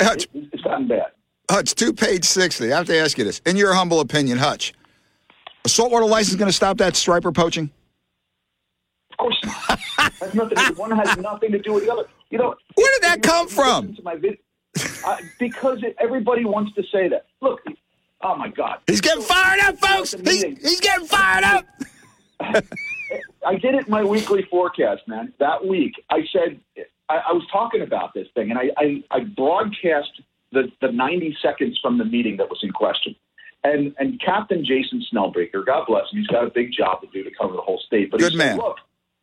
[0.00, 1.08] Hutch, It, it's gotten bad.
[1.50, 2.72] Hutch, two page sixty.
[2.72, 3.40] I have to ask you this.
[3.44, 4.72] In your humble opinion, Hutch,
[5.64, 7.70] a saltwater license going to stop that striper poaching?
[9.10, 9.80] Of course not.
[10.22, 12.04] has nothing to, one has nothing to do with the other.
[12.30, 13.94] You know, Where did that come from?
[13.94, 14.38] To my vid-
[15.04, 17.26] uh, because it, everybody wants to say that.
[17.42, 17.60] Look,
[18.22, 20.14] oh my God, He's getting fired up, folks.
[20.14, 20.56] At the He, meeting.
[20.62, 21.66] he's getting fired up.
[23.46, 25.32] I did it in my weekly forecast, man.
[25.38, 26.60] That week, I said
[27.08, 31.36] I, I was talking about this thing, and I, I, I broadcast the, the 90
[31.42, 33.14] seconds from the meeting that was in question.
[33.64, 37.22] And and Captain Jason Snellbaker, God bless him, he's got a big job to do
[37.22, 38.10] to cover the whole state.
[38.10, 38.56] But Good he man.
[38.56, 38.76] said, look,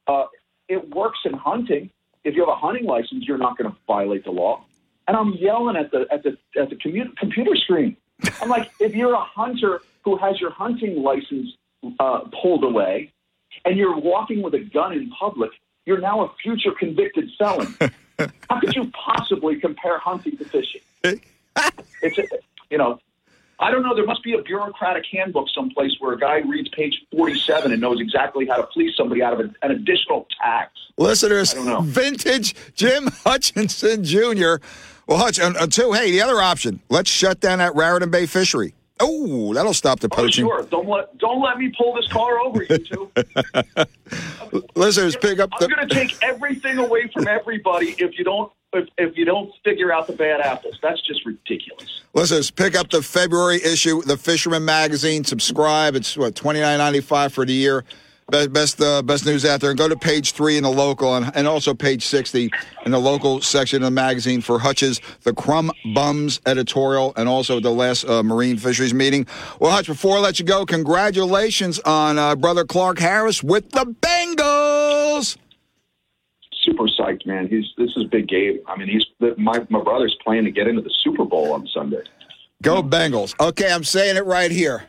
[0.08, 0.26] uh,
[0.70, 1.90] it works in hunting.
[2.24, 4.64] If you have a hunting license, you're not going to violate the law.
[5.10, 7.98] And I'm yelling at the at the at the commu- computer screen.
[8.42, 11.50] I'm like, if you're a hunter who has your hunting license
[12.00, 13.12] uh, pulled away,
[13.66, 15.52] and you're walking with a gun in public,
[15.86, 17.76] you're now a future convicted felon.
[18.50, 20.82] How could you possibly compare hunting to fishing?
[22.02, 22.24] It's a,
[22.70, 23.00] you know,
[23.60, 23.94] I don't know.
[23.94, 28.00] There must be a bureaucratic handbook someplace where a guy reads page 47 and knows
[28.00, 30.72] exactly how to fleece somebody out of an, an additional tax.
[30.98, 31.82] Listeners, I don't know.
[31.82, 34.64] vintage Jim Hutchinson Jr.
[35.08, 38.26] Well, Hutch, and, and two, hey, the other option, let's shut down that Raritan Bay
[38.28, 38.74] fishery.
[39.00, 40.46] Oh, that'll stop the Oh, poaching.
[40.46, 40.64] sure.
[40.64, 43.12] Don't let don't let me pull this car over you two.
[44.76, 48.88] Listeners, pick up I'm going to take everything away from everybody if you don't if,
[48.98, 50.78] if you don't figure out the bad apples.
[50.82, 52.02] That's just ridiculous.
[52.14, 55.24] Listeners, pick up the February issue, the Fisherman Magazine.
[55.24, 55.96] Subscribe.
[55.96, 57.84] It's what twenty nine ninety five for the year.
[58.30, 59.72] Best best, uh, best news out there.
[59.72, 62.52] And go to page three in the local, and, and also page sixty
[62.86, 67.60] in the local section of the magazine for Hutch's the Crumb Bums editorial, and also
[67.60, 69.26] the last uh, marine fisheries meeting.
[69.60, 73.86] Well, Hutch, before I let you go, congratulations on uh, brother Clark Harris with the
[73.86, 75.38] Bengals.
[76.62, 77.48] Super psyched, man.
[77.48, 78.60] He's this is big game.
[78.68, 79.06] I mean, he's
[79.38, 82.04] my my brother's playing to get into the Super Bowl on Sunday.
[82.62, 83.34] Go Bengals.
[83.40, 84.84] Okay, I'm saying it right here.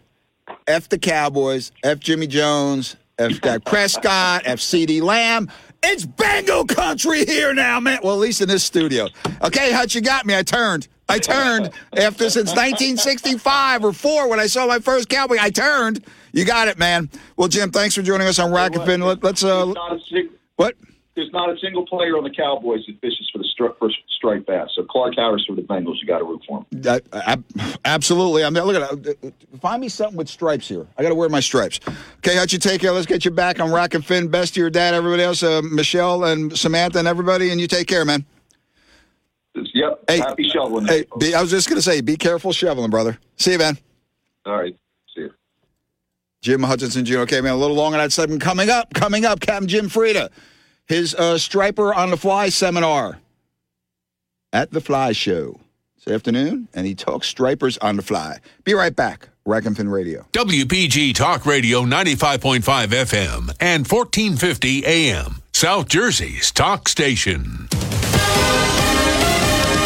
[0.66, 5.50] F the Cowboys, F Jimmy Jones, F Dak Prescott, F CeeDee Lamb.
[5.82, 8.00] It's Bengal country here now, man.
[8.02, 9.08] Well, at least in this studio.
[9.42, 10.36] Okay, Hutch, you got me.
[10.36, 10.88] I turned.
[11.08, 15.36] I turned after since 1965 or four when I saw my first Cowboy.
[15.40, 16.04] I turned.
[16.32, 17.10] You got it, man.
[17.36, 19.00] Well, Jim, thanks for joining us on Rack and Fin.
[19.00, 20.76] Let, us uh, There's not a sing- what?
[21.20, 24.46] There's not a single player on the Cowboys that fishes for the stri- for striped
[24.46, 24.70] bass.
[24.74, 26.82] So Clark Harris for the Bengals, you got to root for him.
[26.82, 27.44] Uh, ab-
[27.84, 28.42] absolutely.
[28.42, 29.34] I mean, look at that.
[29.60, 30.86] Find me something with stripes here.
[30.96, 31.78] I got to wear my stripes.
[32.18, 32.90] Okay, how'd you take care?
[32.92, 34.28] Let's get you back on Rack and Fin.
[34.28, 37.86] Best to your dad, everybody else, uh, Michelle and Samantha and everybody, and you take
[37.86, 38.24] care, man.
[39.54, 40.04] Yep.
[40.08, 40.86] Hey, Happy shoveling.
[40.86, 43.18] Hey, be, I was just going to say, be careful shoveling, brother.
[43.36, 43.76] See you, man.
[44.46, 44.74] All right.
[45.14, 45.34] See you.
[46.40, 47.18] Jim Hutchinson Jr.
[47.20, 48.94] Okay, man, a little longer that segment coming up.
[48.94, 50.30] Coming up, Captain Jim Freda,
[50.90, 53.18] his uh, Striper on the Fly seminar
[54.52, 55.60] at the Fly Show
[55.94, 58.38] this afternoon, and he talks Stripers on the Fly.
[58.64, 59.28] Be right back.
[59.46, 60.26] Rack and Fin Radio.
[60.32, 65.36] WPG Talk Radio 95.5 FM and 1450 AM.
[65.52, 67.68] South Jersey's talk station.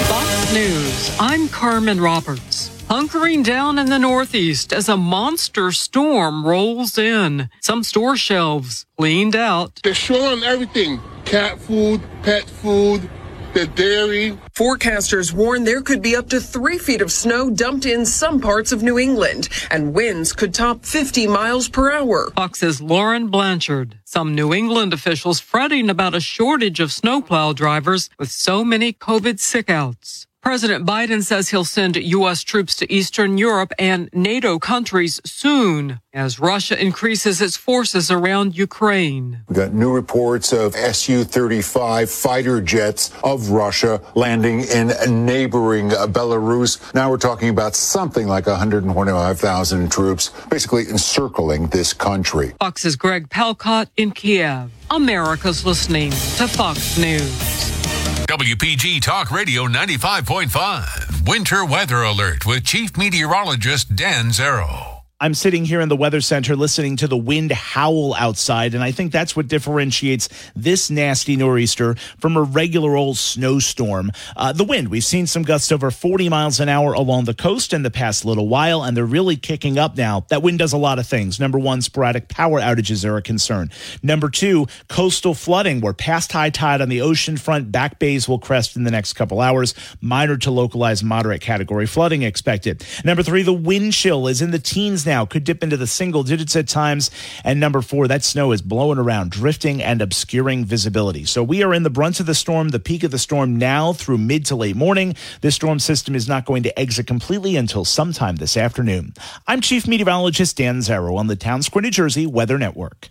[0.09, 1.17] Fox News.
[1.21, 2.74] I'm Carmen Roberts.
[2.89, 7.49] Hunkering down in the Northeast as a monster storm rolls in.
[7.63, 9.81] Some store shelves cleaned out.
[9.83, 13.09] They're short on everything cat food, pet food,
[13.55, 14.39] the dairy.
[14.55, 18.71] Forecasters warn there could be up to three feet of snow dumped in some parts
[18.71, 22.31] of New England, and winds could top 50 miles per hour.
[22.37, 23.99] Fox's Lauren Blanchard.
[24.05, 29.41] Some New England officials fretting about a shortage of snowplow drivers with so many COVID
[29.41, 30.27] sick outs.
[30.45, 32.43] President Biden says he'll send U.S.
[32.43, 39.43] troops to Eastern Europe and NATO countries soon as Russia increases its forces around Ukraine.
[39.49, 44.93] We've got new reports of Su 35 fighter jets of Russia landing in
[45.25, 46.93] neighboring Belarus.
[46.95, 52.53] Now we're talking about something like 125,000 troops basically encircling this country.
[52.61, 54.71] Fox's Greg Palkot in Kiev.
[54.91, 57.94] America's listening to Fox News.
[58.27, 61.29] WPG Talk Radio 95.5.
[61.29, 64.94] Winter weather alert with Chief Meteorologist Dan Zarrow.
[65.25, 68.93] I'm sitting here in the weather center listening to the wind howl outside, and I
[68.93, 74.13] think that's what differentiates this nasty nor'easter from a regular old snowstorm.
[74.37, 77.73] Uh, the wind, we've seen some gusts over 40 miles an hour along the coast
[77.73, 80.27] in the past little while, and they're really kicking up now.
[80.29, 81.41] That wind does a lot of things.
[81.41, 83.71] Number one, sporadic power outages are a concern.
[84.03, 88.39] Number two, coastal flooding, where past high tide on the ocean front, back bays will
[88.39, 89.73] crest in the next couple hours.
[90.03, 92.85] Minor to localized moderate category flooding expected.
[93.07, 96.25] Number three, the wind chill is in the teens now, could dip into the single
[96.25, 97.13] digits at times.
[97.45, 101.25] And number four, that snow is blowing around, drifting and obscuring visibility.
[101.25, 103.93] So we are in the brunt of the storm, the peak of the storm now
[103.93, 105.15] through mid to late morning.
[105.41, 109.15] This storm system is not going to exit completely until sometime this afternoon.
[109.47, 113.11] I'm Chief Meteorologist Dan Zarrow on the Town Square, New Jersey Weather Network.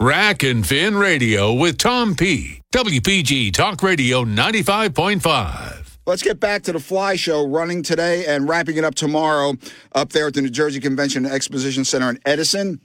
[0.00, 2.62] Rack and Fin Radio with Tom P.
[2.72, 5.87] WPG Talk Radio 95.5.
[6.08, 9.58] Let's get back to the Fly Show running today and wrapping it up tomorrow
[9.94, 12.80] up there at the New Jersey Convention and Exposition Center in Edison.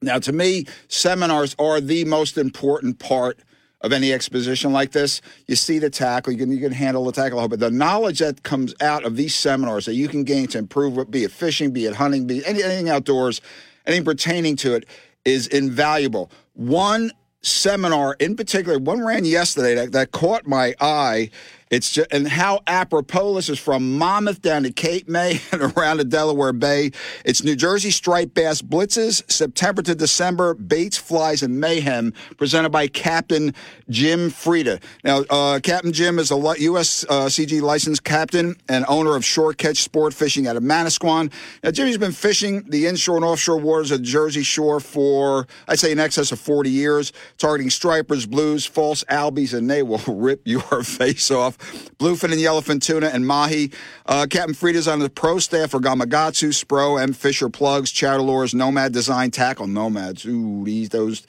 [0.00, 3.38] Now, to me, seminars are the most important part
[3.82, 5.20] of any exposition like this.
[5.46, 8.44] You see the tackle, you can you can handle the tackle, but the knowledge that
[8.44, 11.84] comes out of these seminars that you can gain to improve, be it fishing, be
[11.84, 13.42] it hunting, be it anything outdoors,
[13.84, 14.86] anything pertaining to it,
[15.26, 16.30] is invaluable.
[16.54, 17.12] One
[17.42, 21.30] seminar in particular, one ran yesterday that, that caught my eye
[21.74, 25.96] it's just, and how apropos this is from Monmouth down to Cape May and around
[25.96, 26.92] the Delaware Bay.
[27.24, 32.86] It's New Jersey striped bass blitzes, September to December, baits, flies, and mayhem, presented by
[32.86, 33.52] Captain
[33.90, 34.80] Jim Freda.
[35.02, 37.04] Now, uh, Captain Jim is a U.S.
[37.08, 41.32] Uh, CG licensed captain and owner of Shore Catch Sport Fishing out of Manasquan.
[41.64, 45.80] Now, Jimmy's been fishing the inshore and offshore waters of the Jersey Shore for, I'd
[45.80, 50.42] say, in excess of 40 years, targeting stripers, blues, false albies, and they will rip
[50.44, 51.58] your face off
[51.98, 53.70] bluefin and yellowfin tuna, and mahi.
[54.06, 57.12] Uh, Captain Freda's on the pro staff for Gamakatsu, Spro, M.
[57.12, 60.24] Fisher plugs, Chowder Nomad Design Tackle, Nomads.
[60.26, 61.26] Ooh, these, those.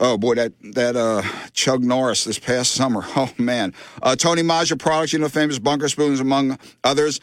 [0.00, 1.22] Oh boy, that that uh,
[1.52, 3.04] Chug Norris this past summer.
[3.16, 7.20] Oh man, uh, Tony Maja products, you know, famous bunker spoons among others.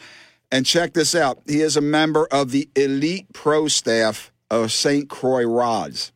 [0.52, 5.08] And check this out: he is a member of the elite pro staff of St.
[5.08, 6.12] Croix Rods.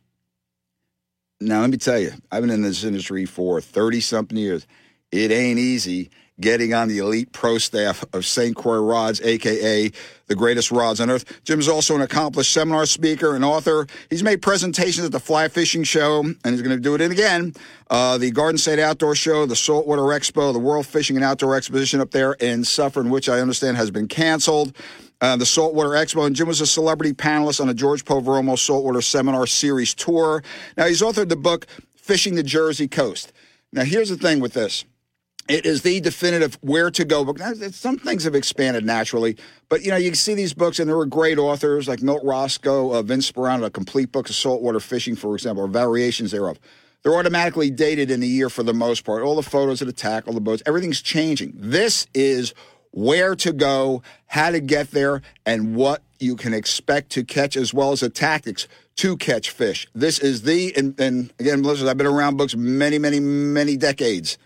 [1.39, 4.67] Now, let me tell you, I've been in this industry for thirty something years.
[5.11, 6.11] It ain't easy
[6.41, 8.55] getting on the elite pro staff of St.
[8.55, 9.91] Croix Rods, aka
[10.27, 11.43] the greatest rods on earth.
[11.43, 13.85] Jim is also an accomplished seminar speaker and author.
[14.09, 17.53] He's made presentations at the Fly Fishing Show, and he's going to do it again.
[17.89, 21.99] Uh, the Garden State Outdoor Show, the Saltwater Expo, the World Fishing and Outdoor Exposition
[21.99, 24.75] up there in Suffern, which I understand has been canceled.
[25.19, 29.01] Uh, the Saltwater Expo, and Jim was a celebrity panelist on a George Poveromo Saltwater
[29.01, 30.41] Seminar Series tour.
[30.77, 33.33] Now, he's authored the book Fishing the Jersey Coast.
[33.73, 34.85] Now, here's the thing with this
[35.47, 37.39] it is the definitive where to go book.
[37.71, 39.37] Some things have expanded naturally,
[39.69, 42.93] but you know you see these books, and there were great authors like Milt Rosko,
[42.93, 46.59] uh, Vince Sparano, a complete book of saltwater fishing, for example, or variations thereof.
[47.03, 49.23] They're automatically dated in the year for the most part.
[49.23, 51.53] All the photos of the tackle, the boats, everything's changing.
[51.55, 52.53] This is
[52.91, 57.73] where to go, how to get there, and what you can expect to catch, as
[57.73, 58.67] well as the tactics
[58.97, 59.87] to catch fish.
[59.95, 64.37] This is the, and, and again, listeners, I've been around books many, many, many decades.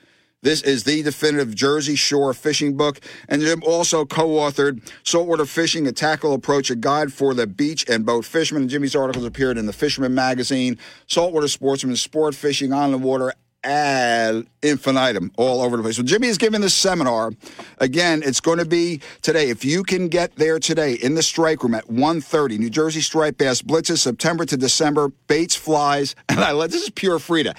[0.45, 2.99] This is the definitive Jersey Shore fishing book.
[3.27, 7.83] And Jim also co authored Saltwater Fishing, a Tackle Approach, a guide for the beach
[7.89, 8.61] and boat fishermen.
[8.61, 10.77] And Jimmy's articles appeared in the Fisherman Magazine,
[11.07, 13.33] Saltwater Sportsman, Sport Fishing on the Water,
[13.63, 15.97] ad infinitum all over the place.
[15.97, 17.31] So Jimmy is giving this seminar.
[17.79, 19.49] Again, it's going to be today.
[19.49, 23.39] If you can get there today in the strike room at 1.30, New Jersey Striped
[23.39, 27.55] Bass Blitzes, September to December, baits, flies, and I let this is pure Freda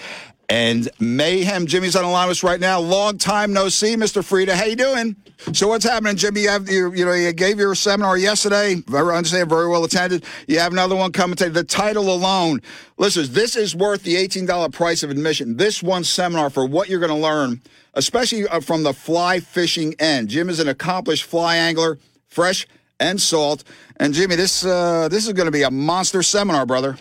[0.48, 1.66] and Mayhem.
[1.66, 2.80] Jimmy's on the line with us right now.
[2.80, 4.22] Long time no see, Mr.
[4.22, 4.54] Freda.
[4.54, 5.16] How you doing?
[5.52, 6.42] So what's happening, Jimmy?
[6.42, 8.76] You have you, you know you gave your seminar yesterday.
[8.86, 10.24] Very understand, very well attended.
[10.48, 11.50] You have another one coming today.
[11.50, 12.60] The title alone,
[12.96, 15.56] listen, this is worth the eighteen dollar price of admission.
[15.56, 17.60] This one seminar for what you're going to learn,
[17.94, 20.28] especially uh, from the fly fishing end.
[20.28, 22.66] Jim is an accomplished fly angler, fresh
[22.98, 23.62] and salt.
[23.98, 26.96] And Jimmy, this uh, this is going to be a monster seminar, brother.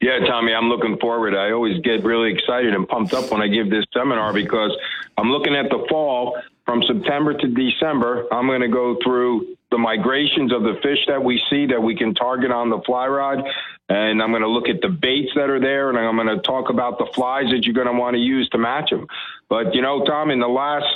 [0.00, 1.34] Yeah, Tommy, I'm looking forward.
[1.34, 4.70] I always get really excited and pumped up when I give this seminar because
[5.16, 8.26] I'm looking at the fall from September to December.
[8.32, 11.96] I'm going to go through the migrations of the fish that we see that we
[11.96, 13.42] can target on the fly rod.
[13.88, 16.42] And I'm going to look at the baits that are there, and I'm going to
[16.42, 19.06] talk about the flies that you're going to want to use to match them.
[19.48, 20.86] But, you know, Tom, in the last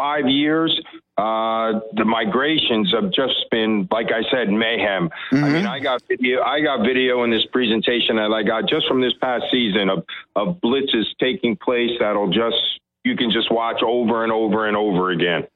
[0.00, 0.72] five years,
[1.18, 5.10] uh, the migrations have just been, like I said, mayhem.
[5.30, 5.44] Mm-hmm.
[5.44, 8.88] I mean, I got video, I got video in this presentation that I got just
[8.88, 12.56] from this past season of, of blitzes taking place that'll just,
[13.04, 15.46] you can just watch over and over and over again.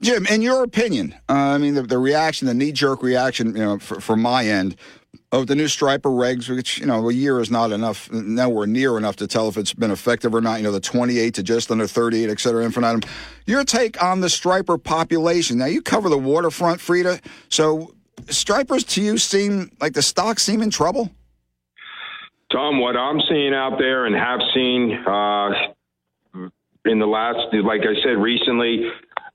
[0.00, 3.62] Jim, in your opinion, uh, I mean, the, the reaction, the knee jerk reaction, you
[3.62, 4.74] know, from my end,
[5.32, 8.98] of the new striper regs, which, you know, a year is not enough, nowhere near
[8.98, 10.58] enough to tell if it's been effective or not.
[10.58, 13.00] You know, the 28 to just under 38, et cetera, infinitum.
[13.46, 15.56] Your take on the striper population.
[15.56, 17.18] Now, you cover the waterfront, Freda.
[17.48, 17.94] So,
[18.28, 21.10] stripers to you seem like the stocks seem in trouble?
[22.52, 25.50] Tom, what I'm seeing out there and have seen uh,
[26.84, 28.86] in the last, like I said recently,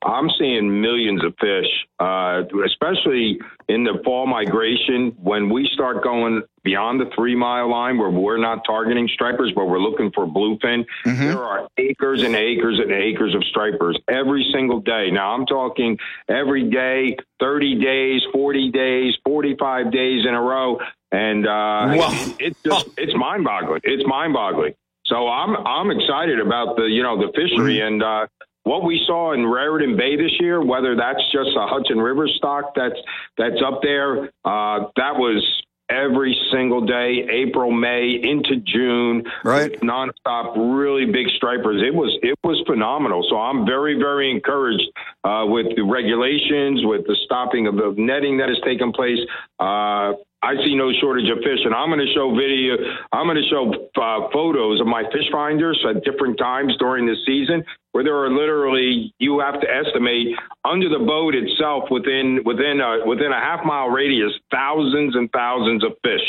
[0.04, 1.66] I'm seeing millions of fish,
[1.98, 5.16] uh, especially in the fall migration.
[5.20, 9.66] When we start going beyond the three mile line where we're not targeting stripers, but
[9.66, 11.20] we're looking for bluefin, mm-hmm.
[11.20, 15.10] there are acres and acres and acres of stripers every single day.
[15.10, 20.78] Now, I'm talking every day, 30 days, 40 days, 45 days in a row.
[21.10, 23.80] And uh, it, it's just, it's mind boggling.
[23.82, 24.74] It's mind boggling.
[25.08, 27.94] So I'm I'm excited about the you know the fishery mm-hmm.
[27.94, 28.26] and uh,
[28.68, 32.74] what we saw in Raritan Bay this year, whether that's just a Hudson River stock
[32.76, 33.00] that's
[33.38, 35.42] that's up there, uh, that was
[35.88, 39.72] every single day, April, May into June, right?
[39.80, 41.82] Nonstop, really big stripers.
[41.82, 43.26] It was it was phenomenal.
[43.30, 44.84] So I'm very very encouraged
[45.24, 49.18] uh, with the regulations, with the stopping of the netting that has taken place.
[49.58, 52.76] Uh, I see no shortage of fish, and I'm going to show video.
[53.10, 57.16] I'm going to show uh, photos of my fish finders at different times during the
[57.26, 57.64] season,
[57.98, 60.28] where there are literally you have to estimate
[60.64, 65.82] under the boat itself within within a, within a half mile radius, thousands and thousands
[65.82, 66.20] of fish.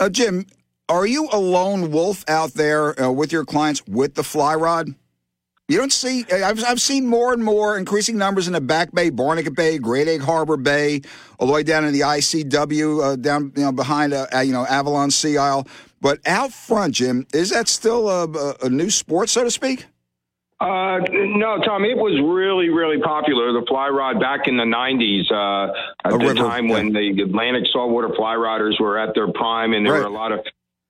[0.00, 0.46] Uh, Jim,
[0.88, 4.94] are you a lone wolf out there uh, with your clients with the fly rod?
[5.68, 6.24] You don't see.
[6.32, 10.08] I've, I've seen more and more increasing numbers in the Back Bay, Barnegat Bay, Great
[10.08, 11.02] Egg Harbor Bay,
[11.38, 14.64] all the way down in the ICW, uh, down you know behind uh, you know
[14.64, 15.68] Avalon Sea Isle.
[16.00, 19.84] But out front, Jim, is that still a, a new sport, so to speak?
[20.60, 25.30] Uh, no, Tom, it was really, really popular, the fly rod back in the 90s,
[25.30, 25.72] uh,
[26.04, 26.72] at a the river, time yeah.
[26.74, 30.00] when the Atlantic saltwater fly rodders were at their prime and there right.
[30.00, 30.40] were a lot of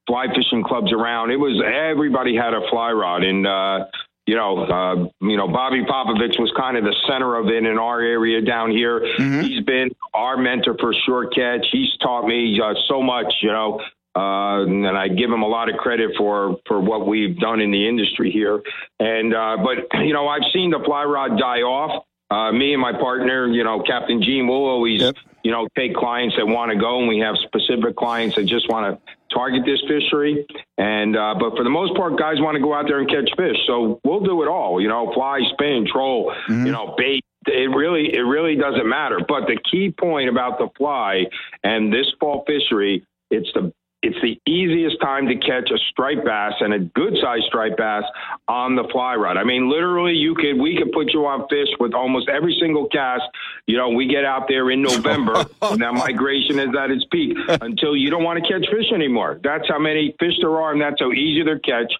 [0.07, 1.29] fly fishing clubs around.
[1.29, 3.23] It was, everybody had a fly rod.
[3.23, 3.85] And, uh,
[4.25, 7.77] you know, uh, you know, Bobby Popovics was kind of the center of it in
[7.77, 9.01] our area down here.
[9.01, 9.41] Mm-hmm.
[9.41, 11.67] He's been our mentor for Shore Catch.
[11.71, 13.81] He's taught me uh, so much, you know,
[14.15, 17.71] uh, and I give him a lot of credit for for what we've done in
[17.71, 18.61] the industry here.
[18.99, 22.05] And uh, but you know, I've seen the fly rod die off.
[22.31, 25.15] Uh, me and my partner, you know, Captain Gene, will always, yep.
[25.43, 28.69] you know, take clients that want to go, and we have specific clients that just
[28.69, 30.45] want to target this fishery.
[30.77, 33.29] And uh, but for the most part, guys want to go out there and catch
[33.35, 33.57] fish.
[33.65, 34.79] So we'll do it all.
[34.79, 36.31] You know, fly, spin, troll.
[36.47, 36.65] Mm-hmm.
[36.65, 37.23] You know, bait.
[37.47, 39.19] It really, it really doesn't matter.
[39.27, 41.25] But the key point about the fly
[41.63, 46.53] and this fall fishery, it's the it's the easiest time to catch a striped bass
[46.61, 48.03] and a good sized striped bass
[48.47, 49.35] on the fly rod.
[49.35, 52.87] I mean, literally, you could we could put you on fish with almost every single
[52.87, 53.23] cast.
[53.67, 57.37] You know, we get out there in November when that migration is at its peak
[57.61, 59.39] until you don't want to catch fish anymore.
[59.43, 61.91] That's how many fish there are, and that's how easy to catch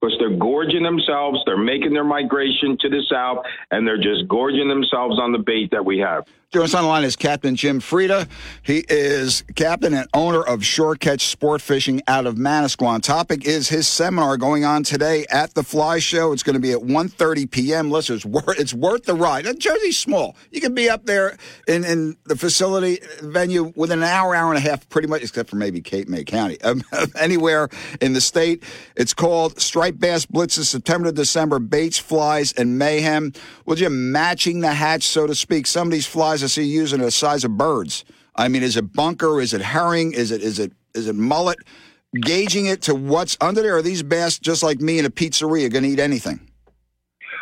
[0.00, 1.40] because they're gorging themselves.
[1.44, 5.70] They're making their migration to the south, and they're just gorging themselves on the bait
[5.72, 6.24] that we have.
[6.52, 8.28] Joining us on the line is Captain Jim Freda.
[8.62, 13.02] He is captain and owner of Shore Catch Sport Fishing out of Manasquan.
[13.02, 16.30] Topic is his seminar going on today at the Fly Show.
[16.34, 17.90] It's going to be at 1.30 p.m.
[17.90, 18.26] Listeners,
[18.58, 19.46] it's worth the ride.
[19.58, 20.36] Jersey's small.
[20.50, 24.58] You can be up there in, in the facility venue within an hour, hour and
[24.58, 26.58] a half, pretty much, except for maybe Cape May County.
[26.72, 26.82] Um,
[27.18, 27.68] anywhere
[28.00, 28.62] in the state.
[28.96, 33.32] It's called Striped Bass Blitzes, September to December, baits, flies, and mayhem.
[33.66, 35.66] Well, Jim, matching the hatch, so to speak.
[35.66, 38.04] Some of these flies I see using the size of birds.
[38.34, 39.40] I mean, is it bunker?
[39.40, 40.12] Is it herring?
[40.12, 41.58] Is it is it is it mullet?
[42.14, 43.76] Gauging it to what's under there.
[43.76, 46.40] Are these bass just like me in a pizzeria going to eat anything?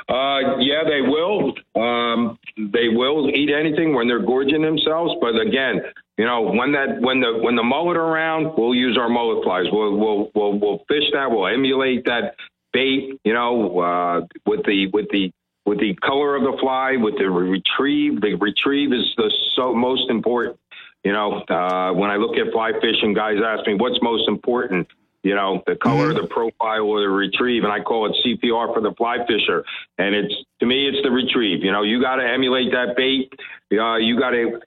[0.09, 1.55] Uh, yeah, they will.
[1.77, 5.15] Um, they will eat anything when they're gorging themselves.
[5.21, 5.83] But again,
[6.19, 9.45] you know, when that when the when the mullet are around, we'll use our mullet
[9.45, 9.67] flies.
[9.71, 11.31] We'll we'll we'll, we'll fish that.
[11.31, 12.35] We'll emulate that
[12.73, 13.21] bait.
[13.25, 15.33] You know, uh, with the with the
[15.71, 18.21] with the color of the fly, with the retrieve.
[18.21, 20.59] The retrieve is the so most important.
[21.05, 24.89] You know, uh, when I look at fly fishing, guys ask me what's most important.
[25.23, 26.23] You know, the color, mm-hmm.
[26.23, 29.65] the profile, or the retrieve, and I call it CPR for the fly fisher.
[29.97, 31.63] And it's to me, it's the retrieve.
[31.63, 33.33] You know, you got to emulate that bait.
[33.73, 34.61] Uh, you got to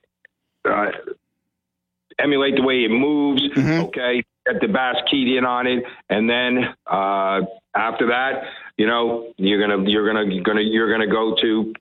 [0.63, 0.91] uh,
[2.17, 3.43] emulate the way it moves.
[3.49, 3.87] Mm-hmm.
[3.87, 7.41] Okay, get the bass keyed in on it, and then uh,
[7.75, 8.43] after that,
[8.77, 11.73] you know, you're gonna you're gonna you're gonna you're gonna go to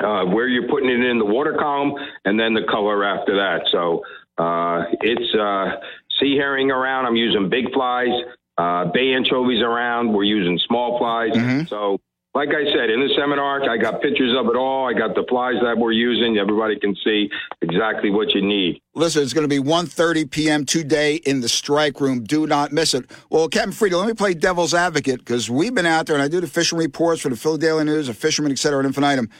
[0.00, 1.94] uh, where you're putting it in the water column,
[2.24, 3.68] and then the color after that.
[3.70, 4.04] So
[4.38, 5.80] uh, it's uh,
[6.18, 7.06] sea herring around.
[7.06, 8.12] I'm using big flies.
[8.56, 10.12] Uh, bay anchovies around.
[10.12, 11.32] We're using small flies.
[11.32, 11.66] Mm-hmm.
[11.66, 12.00] So
[12.34, 14.88] like I said, in the seminar, I got pictures of it all.
[14.88, 16.36] I got the flies that we're using.
[16.36, 17.30] Everybody can see
[17.62, 18.80] exactly what you need.
[18.94, 20.64] Listen, it's going to be 1.30 p.m.
[20.64, 22.24] today in the strike room.
[22.24, 23.08] Do not miss it.
[23.30, 26.28] Well, Captain Freda, let me play devil's advocate because we've been out there and I
[26.28, 29.30] do the fishing reports for the Philadelphia News, a fisherman, et cetera, at infinitum.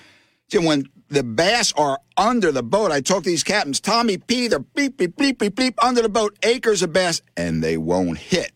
[0.48, 4.46] Jim, when the bass are under the boat, I talk to these captains, Tommy P,
[4.46, 8.18] they're beep, beep, beep, beep, beep, under the boat, acres of bass, and they won't
[8.18, 8.52] hit.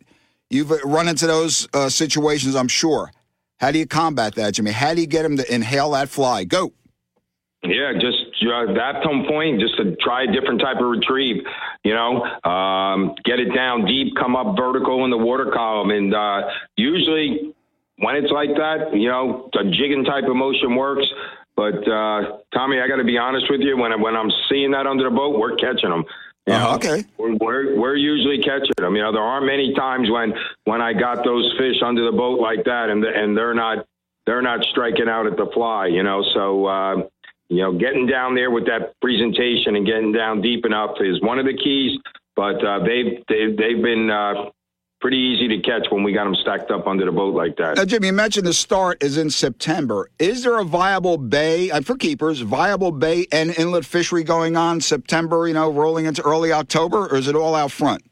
[0.48, 3.10] You've run into those uh, situations, I'm sure.
[3.58, 4.70] How do you combat that, Jimmy?
[4.70, 6.44] How do you get him to inhale that fly?
[6.44, 6.72] Go.
[7.64, 11.42] Yeah, just uh, that some point, just to try a different type of retrieve.
[11.82, 16.14] You know, um, get it down deep, come up vertical in the water column, and
[16.14, 16.42] uh,
[16.76, 17.52] usually
[17.96, 21.06] when it's like that, you know, a jigging type of motion works.
[21.56, 23.76] But uh, Tommy, I got to be honest with you.
[23.76, 26.04] When when I'm seeing that under the boat, we're catching them.
[26.48, 27.04] Know, okay.
[27.18, 28.96] We're, we're, we're usually catching them.
[28.96, 30.32] You know, there aren't many times when
[30.64, 33.86] when I got those fish under the boat like that, and and they're not
[34.26, 35.86] they're not striking out at the fly.
[35.86, 36.96] You know, so uh,
[37.48, 41.38] you know, getting down there with that presentation and getting down deep enough is one
[41.38, 41.98] of the keys.
[42.36, 44.50] but uh, they've they've they've been uh,
[45.00, 47.76] pretty easy to catch when we got them stacked up under the boat like that.
[47.76, 50.10] Now, Jim, you mentioned the start is in September.
[50.18, 54.80] Is there a viable bay uh, for keepers, viable bay and inlet fishery going on
[54.80, 55.46] September?
[55.46, 58.02] You know, rolling into early October, or is it all out front?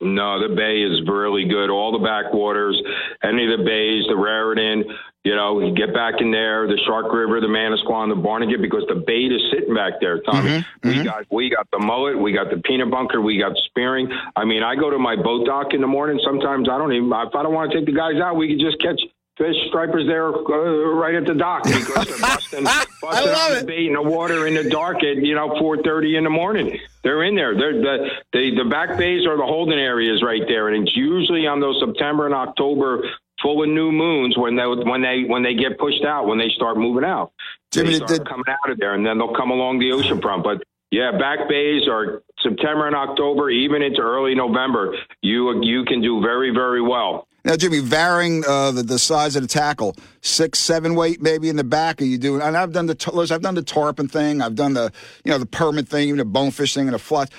[0.00, 1.70] No, the bay is really good.
[1.70, 2.80] All the backwaters,
[3.24, 4.84] any of the bays, the Raritan,
[5.28, 8.84] you know, you get back in there, the Shark River, the Manasquan, the Barnegat, because
[8.88, 10.64] the bait is sitting back there, Tommy.
[10.64, 11.04] Mm-hmm, we mm-hmm.
[11.04, 14.08] got we got the mullet, we got the peanut bunker, we got spearing.
[14.36, 16.18] I mean, I go to my boat dock in the morning.
[16.24, 18.58] Sometimes I don't even if I don't want to take the guys out, we can
[18.58, 18.98] just catch
[19.36, 23.86] fish stripers there uh, right at the dock because they're busting, busting out the bait
[23.86, 26.80] in the water in the dark at you know 4:30 in the morning.
[27.04, 27.54] They're in there.
[27.54, 31.46] They're the the the back bays are the holding areas right there, and it's usually
[31.46, 33.04] on those September and October
[33.42, 36.48] full of new moons when they when they when they get pushed out when they
[36.54, 37.32] start moving out.
[37.70, 40.20] Jimmy, they start did, coming out of there, and then they'll come along the ocean
[40.20, 40.42] front.
[40.42, 44.96] But yeah, back bays are September and October, even into early November.
[45.22, 47.28] You you can do very very well.
[47.44, 51.56] Now, Jimmy, varying uh, the, the size of the tackle, six, seven weight, maybe in
[51.56, 52.02] the back.
[52.02, 52.42] Are you doing?
[52.42, 54.42] And I've done the I've done the tarpon thing.
[54.42, 54.92] I've done the
[55.24, 57.30] you know the permit thing, even the bonefish thing, and the flat.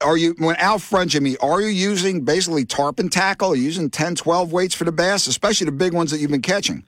[0.00, 1.36] Are you when out front, Jimmy?
[1.38, 3.52] Are you using basically tarpon tackle?
[3.52, 6.30] Are you using 10, 12 weights for the bass, especially the big ones that you've
[6.30, 6.84] been catching?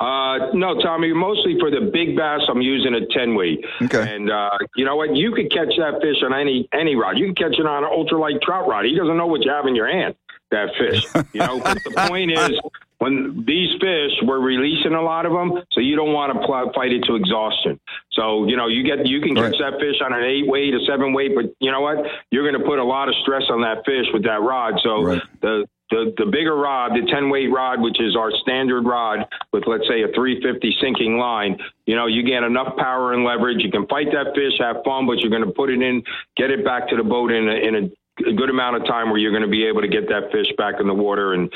[0.00, 1.12] Uh, no, Tommy.
[1.12, 3.62] Mostly for the big bass, I'm using a ten weight.
[3.82, 4.14] Okay.
[4.14, 5.14] And uh, you know what?
[5.14, 7.18] You could catch that fish on any any rod.
[7.18, 8.86] You can catch it on an ultralight trout rod.
[8.86, 10.14] He doesn't know what you have in your hand.
[10.50, 11.04] That fish.
[11.34, 11.60] You know.
[11.60, 12.58] But the point is,
[13.00, 16.70] when these fish, we're releasing a lot of them, so you don't want to pl-
[16.74, 17.80] fight it to exhaustion.
[18.12, 19.72] So you know, you get you can catch right.
[19.72, 21.96] that fish on an eight weight, a seven weight, but you know what?
[22.30, 24.74] You're going to put a lot of stress on that fish with that rod.
[24.84, 25.22] So right.
[25.40, 29.64] the the, the bigger rod, the 10 weight rod, which is our standard rod with,
[29.66, 33.58] let's say, a 350 sinking line, you know, you get enough power and leverage.
[33.58, 36.04] You can fight that fish, have fun, but you're going to put it in,
[36.36, 39.10] get it back to the boat in a, in a, a good amount of time
[39.10, 41.50] where you're going to be able to get that fish back in the water and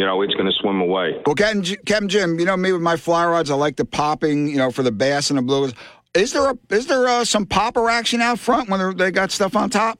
[0.00, 1.20] you know, it's going to swim away.
[1.26, 4.48] Well, Ken, Ken, Jim, you know me with my fly rods, I like the popping,
[4.48, 5.74] you know, for the bass and the blues.
[6.14, 9.54] Is there a is there uh, some popper action out front when they got stuff
[9.54, 9.98] on top?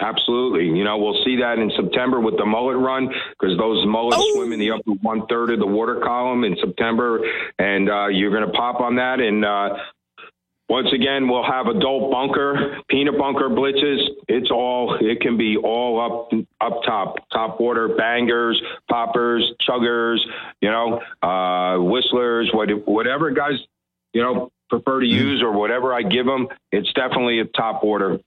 [0.00, 0.64] Absolutely.
[0.64, 4.34] You know, we'll see that in September with the mullet run because those mullets oh.
[4.36, 7.20] swim in the upper one third of the water column in September,
[7.58, 9.20] and uh, you're going to pop on that.
[9.20, 9.76] And uh,
[10.70, 14.00] once again, we'll have adult bunker, peanut bunker blitzes.
[14.28, 20.18] It's all, it can be all up, up top, top water, bangers, poppers, chuggers,
[20.60, 23.58] you know, uh, whistlers, what, whatever guys,
[24.12, 25.10] you know, prefer to mm.
[25.10, 26.48] use or whatever I give them.
[26.72, 28.18] It's definitely a top order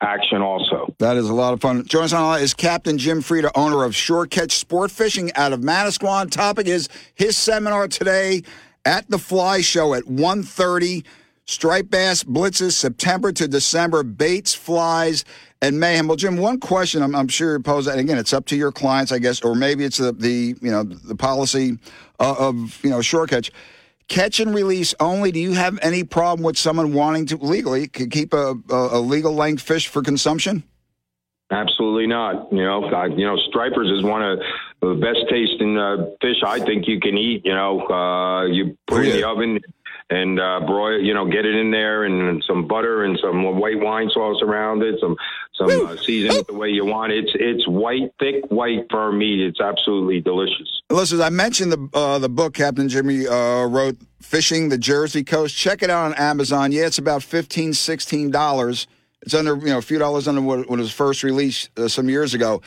[0.00, 0.92] action also.
[0.98, 1.84] That is a lot of fun.
[1.86, 5.60] Joining us on is Captain Jim Freda, owner of Shore Catch Sport Fishing out of
[5.60, 6.30] Manasquan.
[6.30, 8.42] Topic is his seminar today
[8.84, 11.04] at the Fly Show at 1.30.
[11.48, 15.24] Striped bass blitzes September to December, baits, flies,
[15.62, 16.06] and mayhem.
[16.06, 17.92] Well, Jim, one question I'm, I'm sure you pose that.
[17.92, 20.70] And again, it's up to your clients, I guess, or maybe it's the, the you
[20.70, 21.78] know the policy
[22.20, 23.50] uh, of you know shore catch
[24.08, 25.32] catch and release only.
[25.32, 29.62] Do you have any problem with someone wanting to legally keep a, a, legal length
[29.62, 30.62] fish for consumption?
[31.50, 32.52] Absolutely not.
[32.52, 34.38] You know, I, you know, stripers is one of
[34.80, 37.42] the best tasting uh, fish I think you can eat.
[37.44, 39.60] You know, uh, you put it in the oven,
[40.08, 43.80] and uh, broil, you know, get it in there and some butter and some white
[43.80, 45.16] wine sauce around it, some
[45.56, 47.12] some uh, season it the way you want.
[47.12, 49.40] It's it's white, thick, white, firm meat.
[49.40, 50.82] It's absolutely delicious.
[50.90, 55.56] Listen, I mentioned the uh, the book Captain Jimmy uh, wrote, "Fishing the Jersey Coast."
[55.56, 56.72] Check it out on Amazon.
[56.72, 57.72] Yeah, it's about 15
[58.30, 58.86] dollars.
[59.22, 62.08] It's under you know a few dollars under what, it was first released uh, some
[62.08, 62.62] years ago.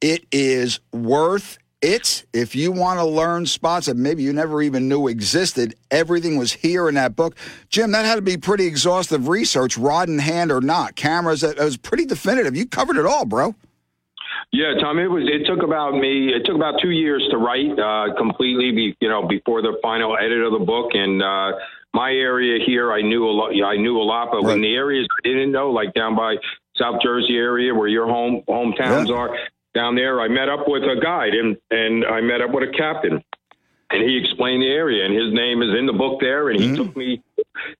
[0.00, 4.88] It is worth it's if you want to learn spots that maybe you never even
[4.88, 7.36] knew existed, everything was here in that book.
[7.68, 10.94] Jim, that had to be pretty exhaustive research, rod in hand or not.
[10.96, 12.56] Cameras, that was pretty definitive.
[12.56, 13.54] You covered it all, bro.
[14.52, 15.24] Yeah, Tom, it was.
[15.28, 16.32] It took about me.
[16.34, 18.72] It took about two years to write uh, completely.
[18.72, 21.52] Be, you know, before the final edit of the book, and uh,
[21.94, 23.52] my area here, I knew a lot.
[23.52, 24.54] I knew a lot, but right.
[24.54, 26.36] in the areas I didn't know, like down by
[26.76, 29.14] South Jersey area where your home hometowns yeah.
[29.14, 29.36] are,
[29.74, 32.72] down there, I met up with a guide and, and I met up with a
[32.72, 33.22] captain.
[33.92, 36.50] And he explained the area, and his name is in the book there.
[36.50, 36.76] And he mm-hmm.
[36.76, 37.20] took me,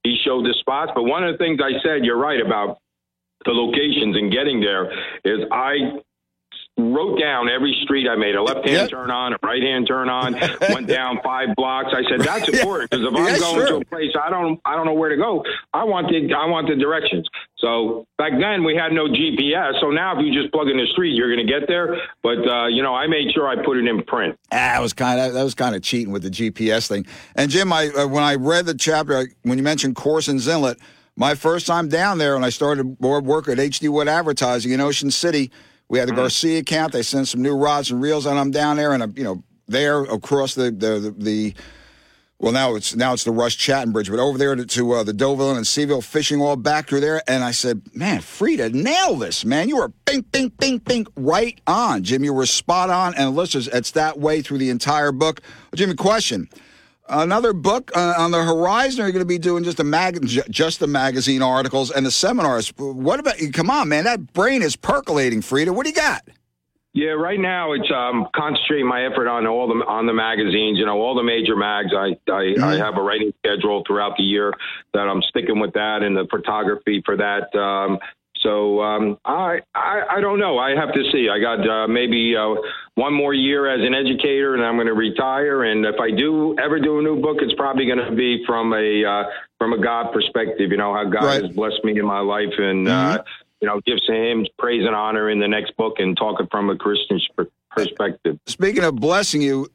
[0.02, 0.90] he showed the spots.
[0.92, 2.78] But one of the things I said, you're right about
[3.44, 4.90] the locations and getting there,
[5.24, 6.00] is I
[6.78, 8.90] wrote down every street I made a left hand yep.
[8.90, 10.32] turn on, a right hand turn on,
[10.70, 11.88] went down five blocks.
[11.92, 14.86] I said that's important because if I'm going to a place I don't I don't
[14.86, 17.28] know where to go, I want the I want the directions.
[17.58, 19.80] So back then we had no GPS.
[19.80, 21.96] So now if you just plug in the street, you're going to get there.
[22.22, 24.38] But uh, you know, I made sure I put it in print.
[24.52, 27.06] Ah, that was kind of that was kind of cheating with the GPS thing.
[27.34, 30.78] And Jim, I uh, when I read the chapter when you mentioned Corson's Inlet
[31.16, 35.10] my first time down there, and I started work at HD Wood Advertising in Ocean
[35.10, 35.50] City.
[35.90, 36.20] We had the mm-hmm.
[36.20, 36.92] Garcia account.
[36.92, 39.42] They sent some new rods and reels, and I'm down there, and I'm you know
[39.66, 41.54] there across the the, the, the
[42.38, 45.02] well, now it's now it's the Rush Chattin Bridge, but over there to, to uh,
[45.02, 47.22] the Deauville and Seaville fishing all back through there.
[47.28, 49.68] And I said, man, Freda, nail this, man.
[49.68, 52.22] You were bing, bing, bing, bing, right on, Jim.
[52.22, 53.14] You were spot on.
[53.16, 55.42] And listeners, it's that way through the entire book.
[55.42, 56.48] Well, Jimmy, question.
[57.10, 59.02] Another book uh, on the horizon?
[59.02, 62.10] Are you going to be doing just the mag, just the magazine articles and the
[62.10, 62.72] seminars?
[62.78, 63.34] What about?
[63.52, 65.70] Come on, man, that brain is percolating, Freda.
[65.70, 66.22] What do you got?
[66.92, 70.78] Yeah, right now it's um, concentrating my effort on all the on the magazines.
[70.78, 71.90] You know, all the major mags.
[71.92, 72.64] I I, mm-hmm.
[72.64, 74.52] I have a writing schedule throughout the year
[74.94, 77.54] that I'm sticking with that, and the photography for that.
[77.58, 77.98] Um,
[78.40, 80.58] so um, I, I I don't know.
[80.58, 81.28] I have to see.
[81.28, 82.54] I got uh, maybe uh,
[82.94, 85.64] one more year as an educator, and I'm going to retire.
[85.64, 88.72] And if I do ever do a new book, it's probably going to be from
[88.72, 89.24] a uh,
[89.58, 90.70] from a God perspective.
[90.70, 91.42] You know how God right.
[91.42, 93.22] has blessed me in my life, and uh, mm-hmm
[93.60, 96.70] you know, gives him praise and honor in the next book and talk it from
[96.70, 97.20] a Christian
[97.70, 98.38] perspective.
[98.46, 99.68] Speaking of blessing you,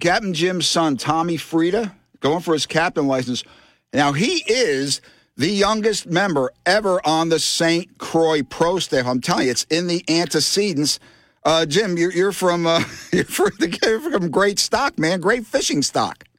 [0.00, 3.44] Captain Jim's son, Tommy Freda, going for his captain license.
[3.92, 5.00] Now, he is
[5.36, 7.98] the youngest member ever on the St.
[7.98, 9.06] Croix Pro staff.
[9.06, 10.98] I'm telling you, it's in the antecedents.
[11.44, 15.20] Uh, Jim, you're, you're from uh, you're from great stock, man.
[15.20, 16.24] Great fishing stock.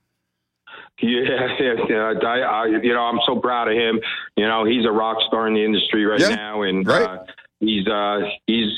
[1.02, 1.48] Yeah,
[1.90, 4.00] yeah, I, I, you know, I'm so proud of him.
[4.38, 7.02] You know, he's a rock star in the industry right yeah, now, and right.
[7.02, 7.26] Uh,
[7.60, 8.70] he's uh, he's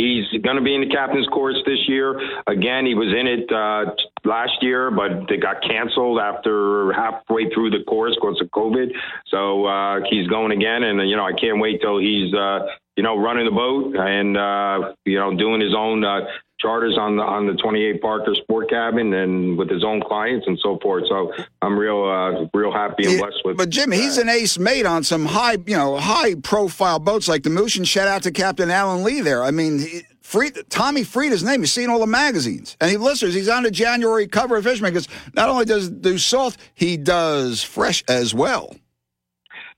[0.00, 2.18] he's going to be in the captain's course this year.
[2.46, 3.92] Again, he was in it uh,
[4.24, 8.92] last year, but they got canceled after halfway through the course because of COVID.
[9.28, 12.66] So uh, he's going again, and you know, I can't wait till he's uh,
[13.00, 16.04] you know running the boat and uh, you know doing his own.
[16.04, 16.20] Uh,
[16.60, 20.58] charters on the on the 28 Parker Sport Cabin and with his own clients and
[20.62, 21.04] so forth.
[21.08, 21.32] So
[21.62, 23.56] I'm real uh, real happy and blessed with.
[23.56, 27.44] But Jim, he's an ace mate on some high you know high profile boats like
[27.44, 27.76] the Moose.
[27.76, 29.42] And shout out to Captain Alan Lee there.
[29.42, 29.78] I mean.
[29.78, 31.62] He, Free, Tommy Freda's name.
[31.62, 32.76] You've seen all the magazines.
[32.80, 35.94] And he listeners, he's on the January cover of Fisherman because not only does he
[35.94, 38.76] do salt, he does fresh as well.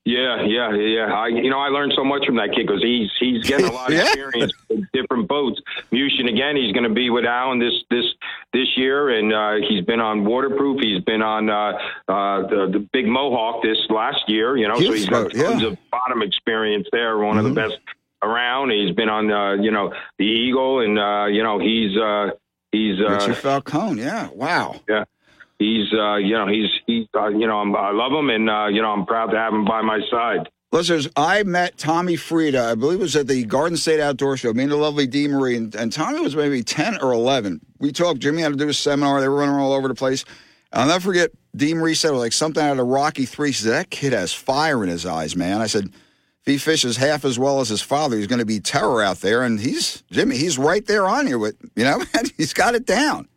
[0.04, 1.12] Yeah, yeah, yeah.
[1.12, 3.72] I, you know, I learned so much from that kid because he's he's getting a
[3.72, 4.02] lot of yeah.
[4.02, 5.60] experience with different boats.
[5.92, 8.04] Mushin again, he's going to be with Alan this this
[8.52, 10.80] this year, and uh, he's been on waterproof.
[10.80, 11.78] He's been on uh,
[12.08, 14.56] uh, the, the big Mohawk this last year.
[14.56, 15.68] You know, so he's got tons yeah.
[15.68, 17.18] of bottom experience there.
[17.18, 17.46] One mm-hmm.
[17.46, 17.70] of the mm-hmm.
[17.70, 17.80] best
[18.22, 18.70] around.
[18.70, 22.30] He's been on uh, you know the Eagle, and uh, you know he's uh,
[22.72, 24.02] he's uh, Richard Falcone.
[24.02, 24.80] Yeah, wow.
[24.88, 25.04] Yeah
[25.58, 28.66] he's uh, you know he's he uh, you know I'm, i love him and uh,
[28.66, 30.48] you know I'm proud to have him by my side.
[30.72, 32.70] Listeners, I met Tommy Freda.
[32.70, 34.54] I believe it was at the Garden State Outdoor Show.
[34.54, 37.60] Me and the lovely Dee Marie and, and Tommy was maybe ten or eleven.
[37.78, 38.20] We talked.
[38.20, 39.20] Jimmy had to do a seminar.
[39.20, 40.24] They were running all over the place.
[40.72, 41.30] I'll never forget.
[41.54, 43.52] Dee Marie said like something out of Rocky Three.
[43.52, 45.60] She said that kid has fire in his eyes, man.
[45.60, 45.84] I said
[46.44, 49.18] if he fishes half as well as his father, he's going to be terror out
[49.18, 49.42] there.
[49.42, 50.38] And he's Jimmy.
[50.38, 52.02] He's right there on you with you know.
[52.38, 53.28] he's got it down.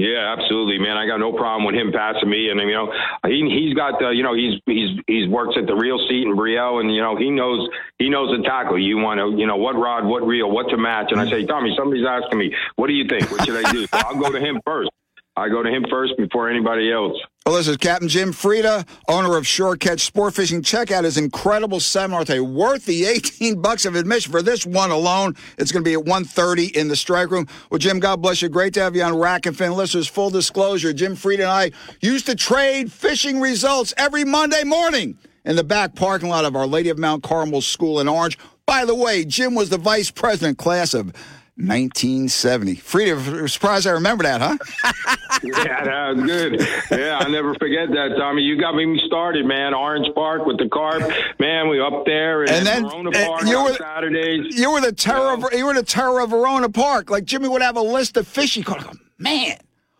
[0.00, 0.96] Yeah, absolutely, man.
[0.96, 2.90] I got no problem with him passing me, and you know,
[3.26, 6.34] he he's got uh, you know he's he's he's works at the reel seat in
[6.34, 8.78] Brielle, and you know he knows he knows the tackle.
[8.78, 11.44] You want to you know what rod, what reel, what to match, and I say,
[11.44, 13.30] Tommy, somebody's asking me, what do you think?
[13.30, 13.86] What should I do?
[13.88, 14.88] So I'll go to him first.
[15.36, 17.16] I go to him first before anybody else.
[17.46, 20.62] Well, this is Captain Jim Freda, owner of Shore Catch Sport Fishing.
[20.62, 22.40] Check out his incredible seminar today.
[22.40, 25.34] Worth the 18 bucks of admission for this one alone.
[25.56, 27.46] It's going to be at 1.30 in the strike room.
[27.70, 28.48] Well, Jim, God bless you.
[28.48, 29.72] Great to have you on Rack and Fin.
[29.72, 31.70] Listeners, full disclosure, Jim Freda and I
[32.00, 36.66] used to trade fishing results every Monday morning in the back parking lot of Our
[36.66, 38.38] Lady of Mount Carmel School in Orange.
[38.66, 41.12] By the way, Jim was the vice president class of
[41.60, 42.76] 1970.
[42.76, 44.56] Freda, surprised I remember that, huh?
[45.42, 46.60] yeah, that was good.
[46.90, 48.42] Yeah, I'll never forget that, Tommy.
[48.42, 49.74] You got me started, man.
[49.74, 51.02] Orange Park with the carp,
[51.38, 51.68] man.
[51.68, 54.58] We up there and, and then Verona eh, Park you were, Saturdays.
[54.58, 55.34] You were the terror.
[55.34, 57.10] Of, you were the terror of Verona Park.
[57.10, 58.54] Like Jimmy would have a list of fish.
[58.54, 59.56] He called, man,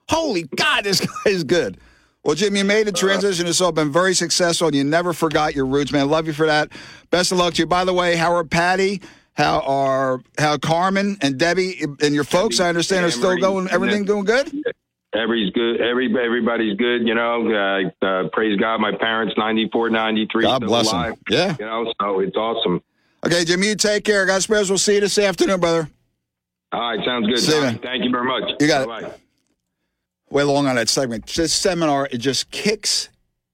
[0.09, 1.79] holy God, this guy is good.
[2.23, 3.47] Well, Jim, you made a uh, transition.
[3.47, 6.11] It's all been very successful, and you never forgot your roots, man.
[6.11, 6.71] Love you for that.
[7.11, 7.67] Best of luck to you.
[7.67, 9.01] By the way, Howard Patty
[9.41, 12.59] how are how Carmen and Debbie and your folks?
[12.59, 13.69] Debbie, I understand are still going.
[13.71, 14.53] Everything doing good.
[15.13, 15.81] Everybody's good.
[15.81, 17.07] Every everybody's good.
[17.07, 18.81] You know, uh, uh, praise God.
[18.81, 21.15] My parents, 94, 93, God bless alive.
[21.15, 21.19] Them.
[21.29, 21.57] Yeah.
[21.59, 22.83] You know, so it's awesome.
[23.27, 24.25] Okay, Jimmy, you take care.
[24.27, 24.69] God bless.
[24.69, 25.91] We'll see you this afternoon, brother.
[26.73, 27.39] All right, sounds good.
[27.39, 28.53] See you, Thank you very much.
[28.61, 29.09] You got Bye-bye.
[29.09, 29.21] it.
[30.31, 31.27] Way long on that segment.
[31.27, 33.09] This seminar, it just kicks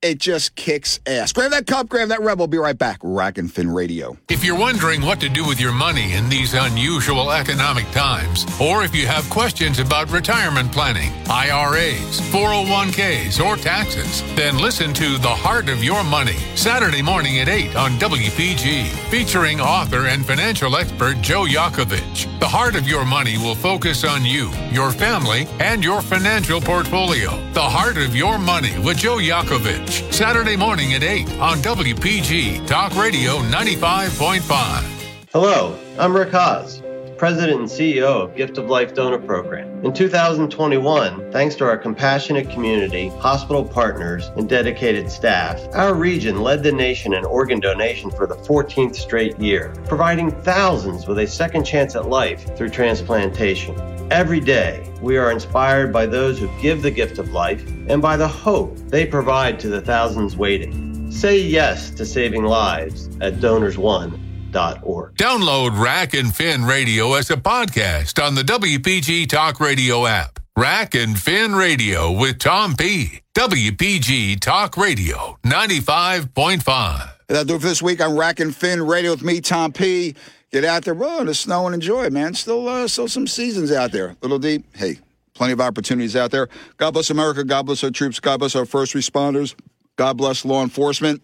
[0.07, 1.33] it just kicks ass.
[1.33, 2.47] Grab that cup, grab that rebel.
[2.47, 3.01] Be right back.
[3.03, 4.17] Rack and Fin Radio.
[4.29, 8.85] If you're wondering what to do with your money in these unusual economic times, or
[8.85, 15.29] if you have questions about retirement planning, IRAs, 401ks, or taxes, then listen to The
[15.29, 21.21] Heart of Your Money, Saturday morning at 8 on WPG, featuring author and financial expert
[21.21, 22.39] Joe Yakovich.
[22.39, 27.31] The Heart of Your Money will focus on you, your family, and your financial portfolio.
[27.53, 32.95] The Heart of Your Money with Joe Yakovich, Saturday morning at 8 on WPG Talk
[32.97, 35.29] Radio 95.5.
[35.33, 36.81] Hello, I'm Rick Hasz
[37.17, 39.83] President and CEO of Gift of Life Donor Program.
[39.83, 46.63] In 2021, thanks to our compassionate community, hospital partners, and dedicated staff, our region led
[46.63, 51.65] the nation in organ donation for the 14th straight year, providing thousands with a second
[51.65, 53.75] chance at life through transplantation.
[54.11, 58.19] Every day, we are inspired by those who give the gift of life and by
[58.19, 61.11] the hope they provide to the thousands waiting.
[61.11, 64.26] Say yes to saving lives at Donors One
[64.57, 70.41] Download Rack and Fin Radio as a podcast on the WPG Talk Radio app.
[70.57, 73.21] Rack and Fin Radio with Tom P.
[73.35, 77.11] WPG Talk Radio 95.5.
[77.27, 80.15] That'll do it for this week on Rack and Fin Radio with me, Tom P.
[80.51, 82.33] Get out there, bro, in the snow and enjoy it, man.
[82.33, 84.17] Still, uh, still some seasons out there.
[84.23, 84.65] Little deep.
[84.75, 85.01] Hey,
[85.35, 86.49] plenty of opportunities out there.
[86.79, 87.45] God bless America.
[87.45, 88.21] God bless our troops.
[88.21, 89.55] God bless our first responders.
[89.97, 91.21] God bless law enforcement.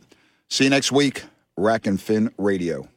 [0.50, 1.24] See you next week.
[1.56, 2.88] Rack and Fin Radio.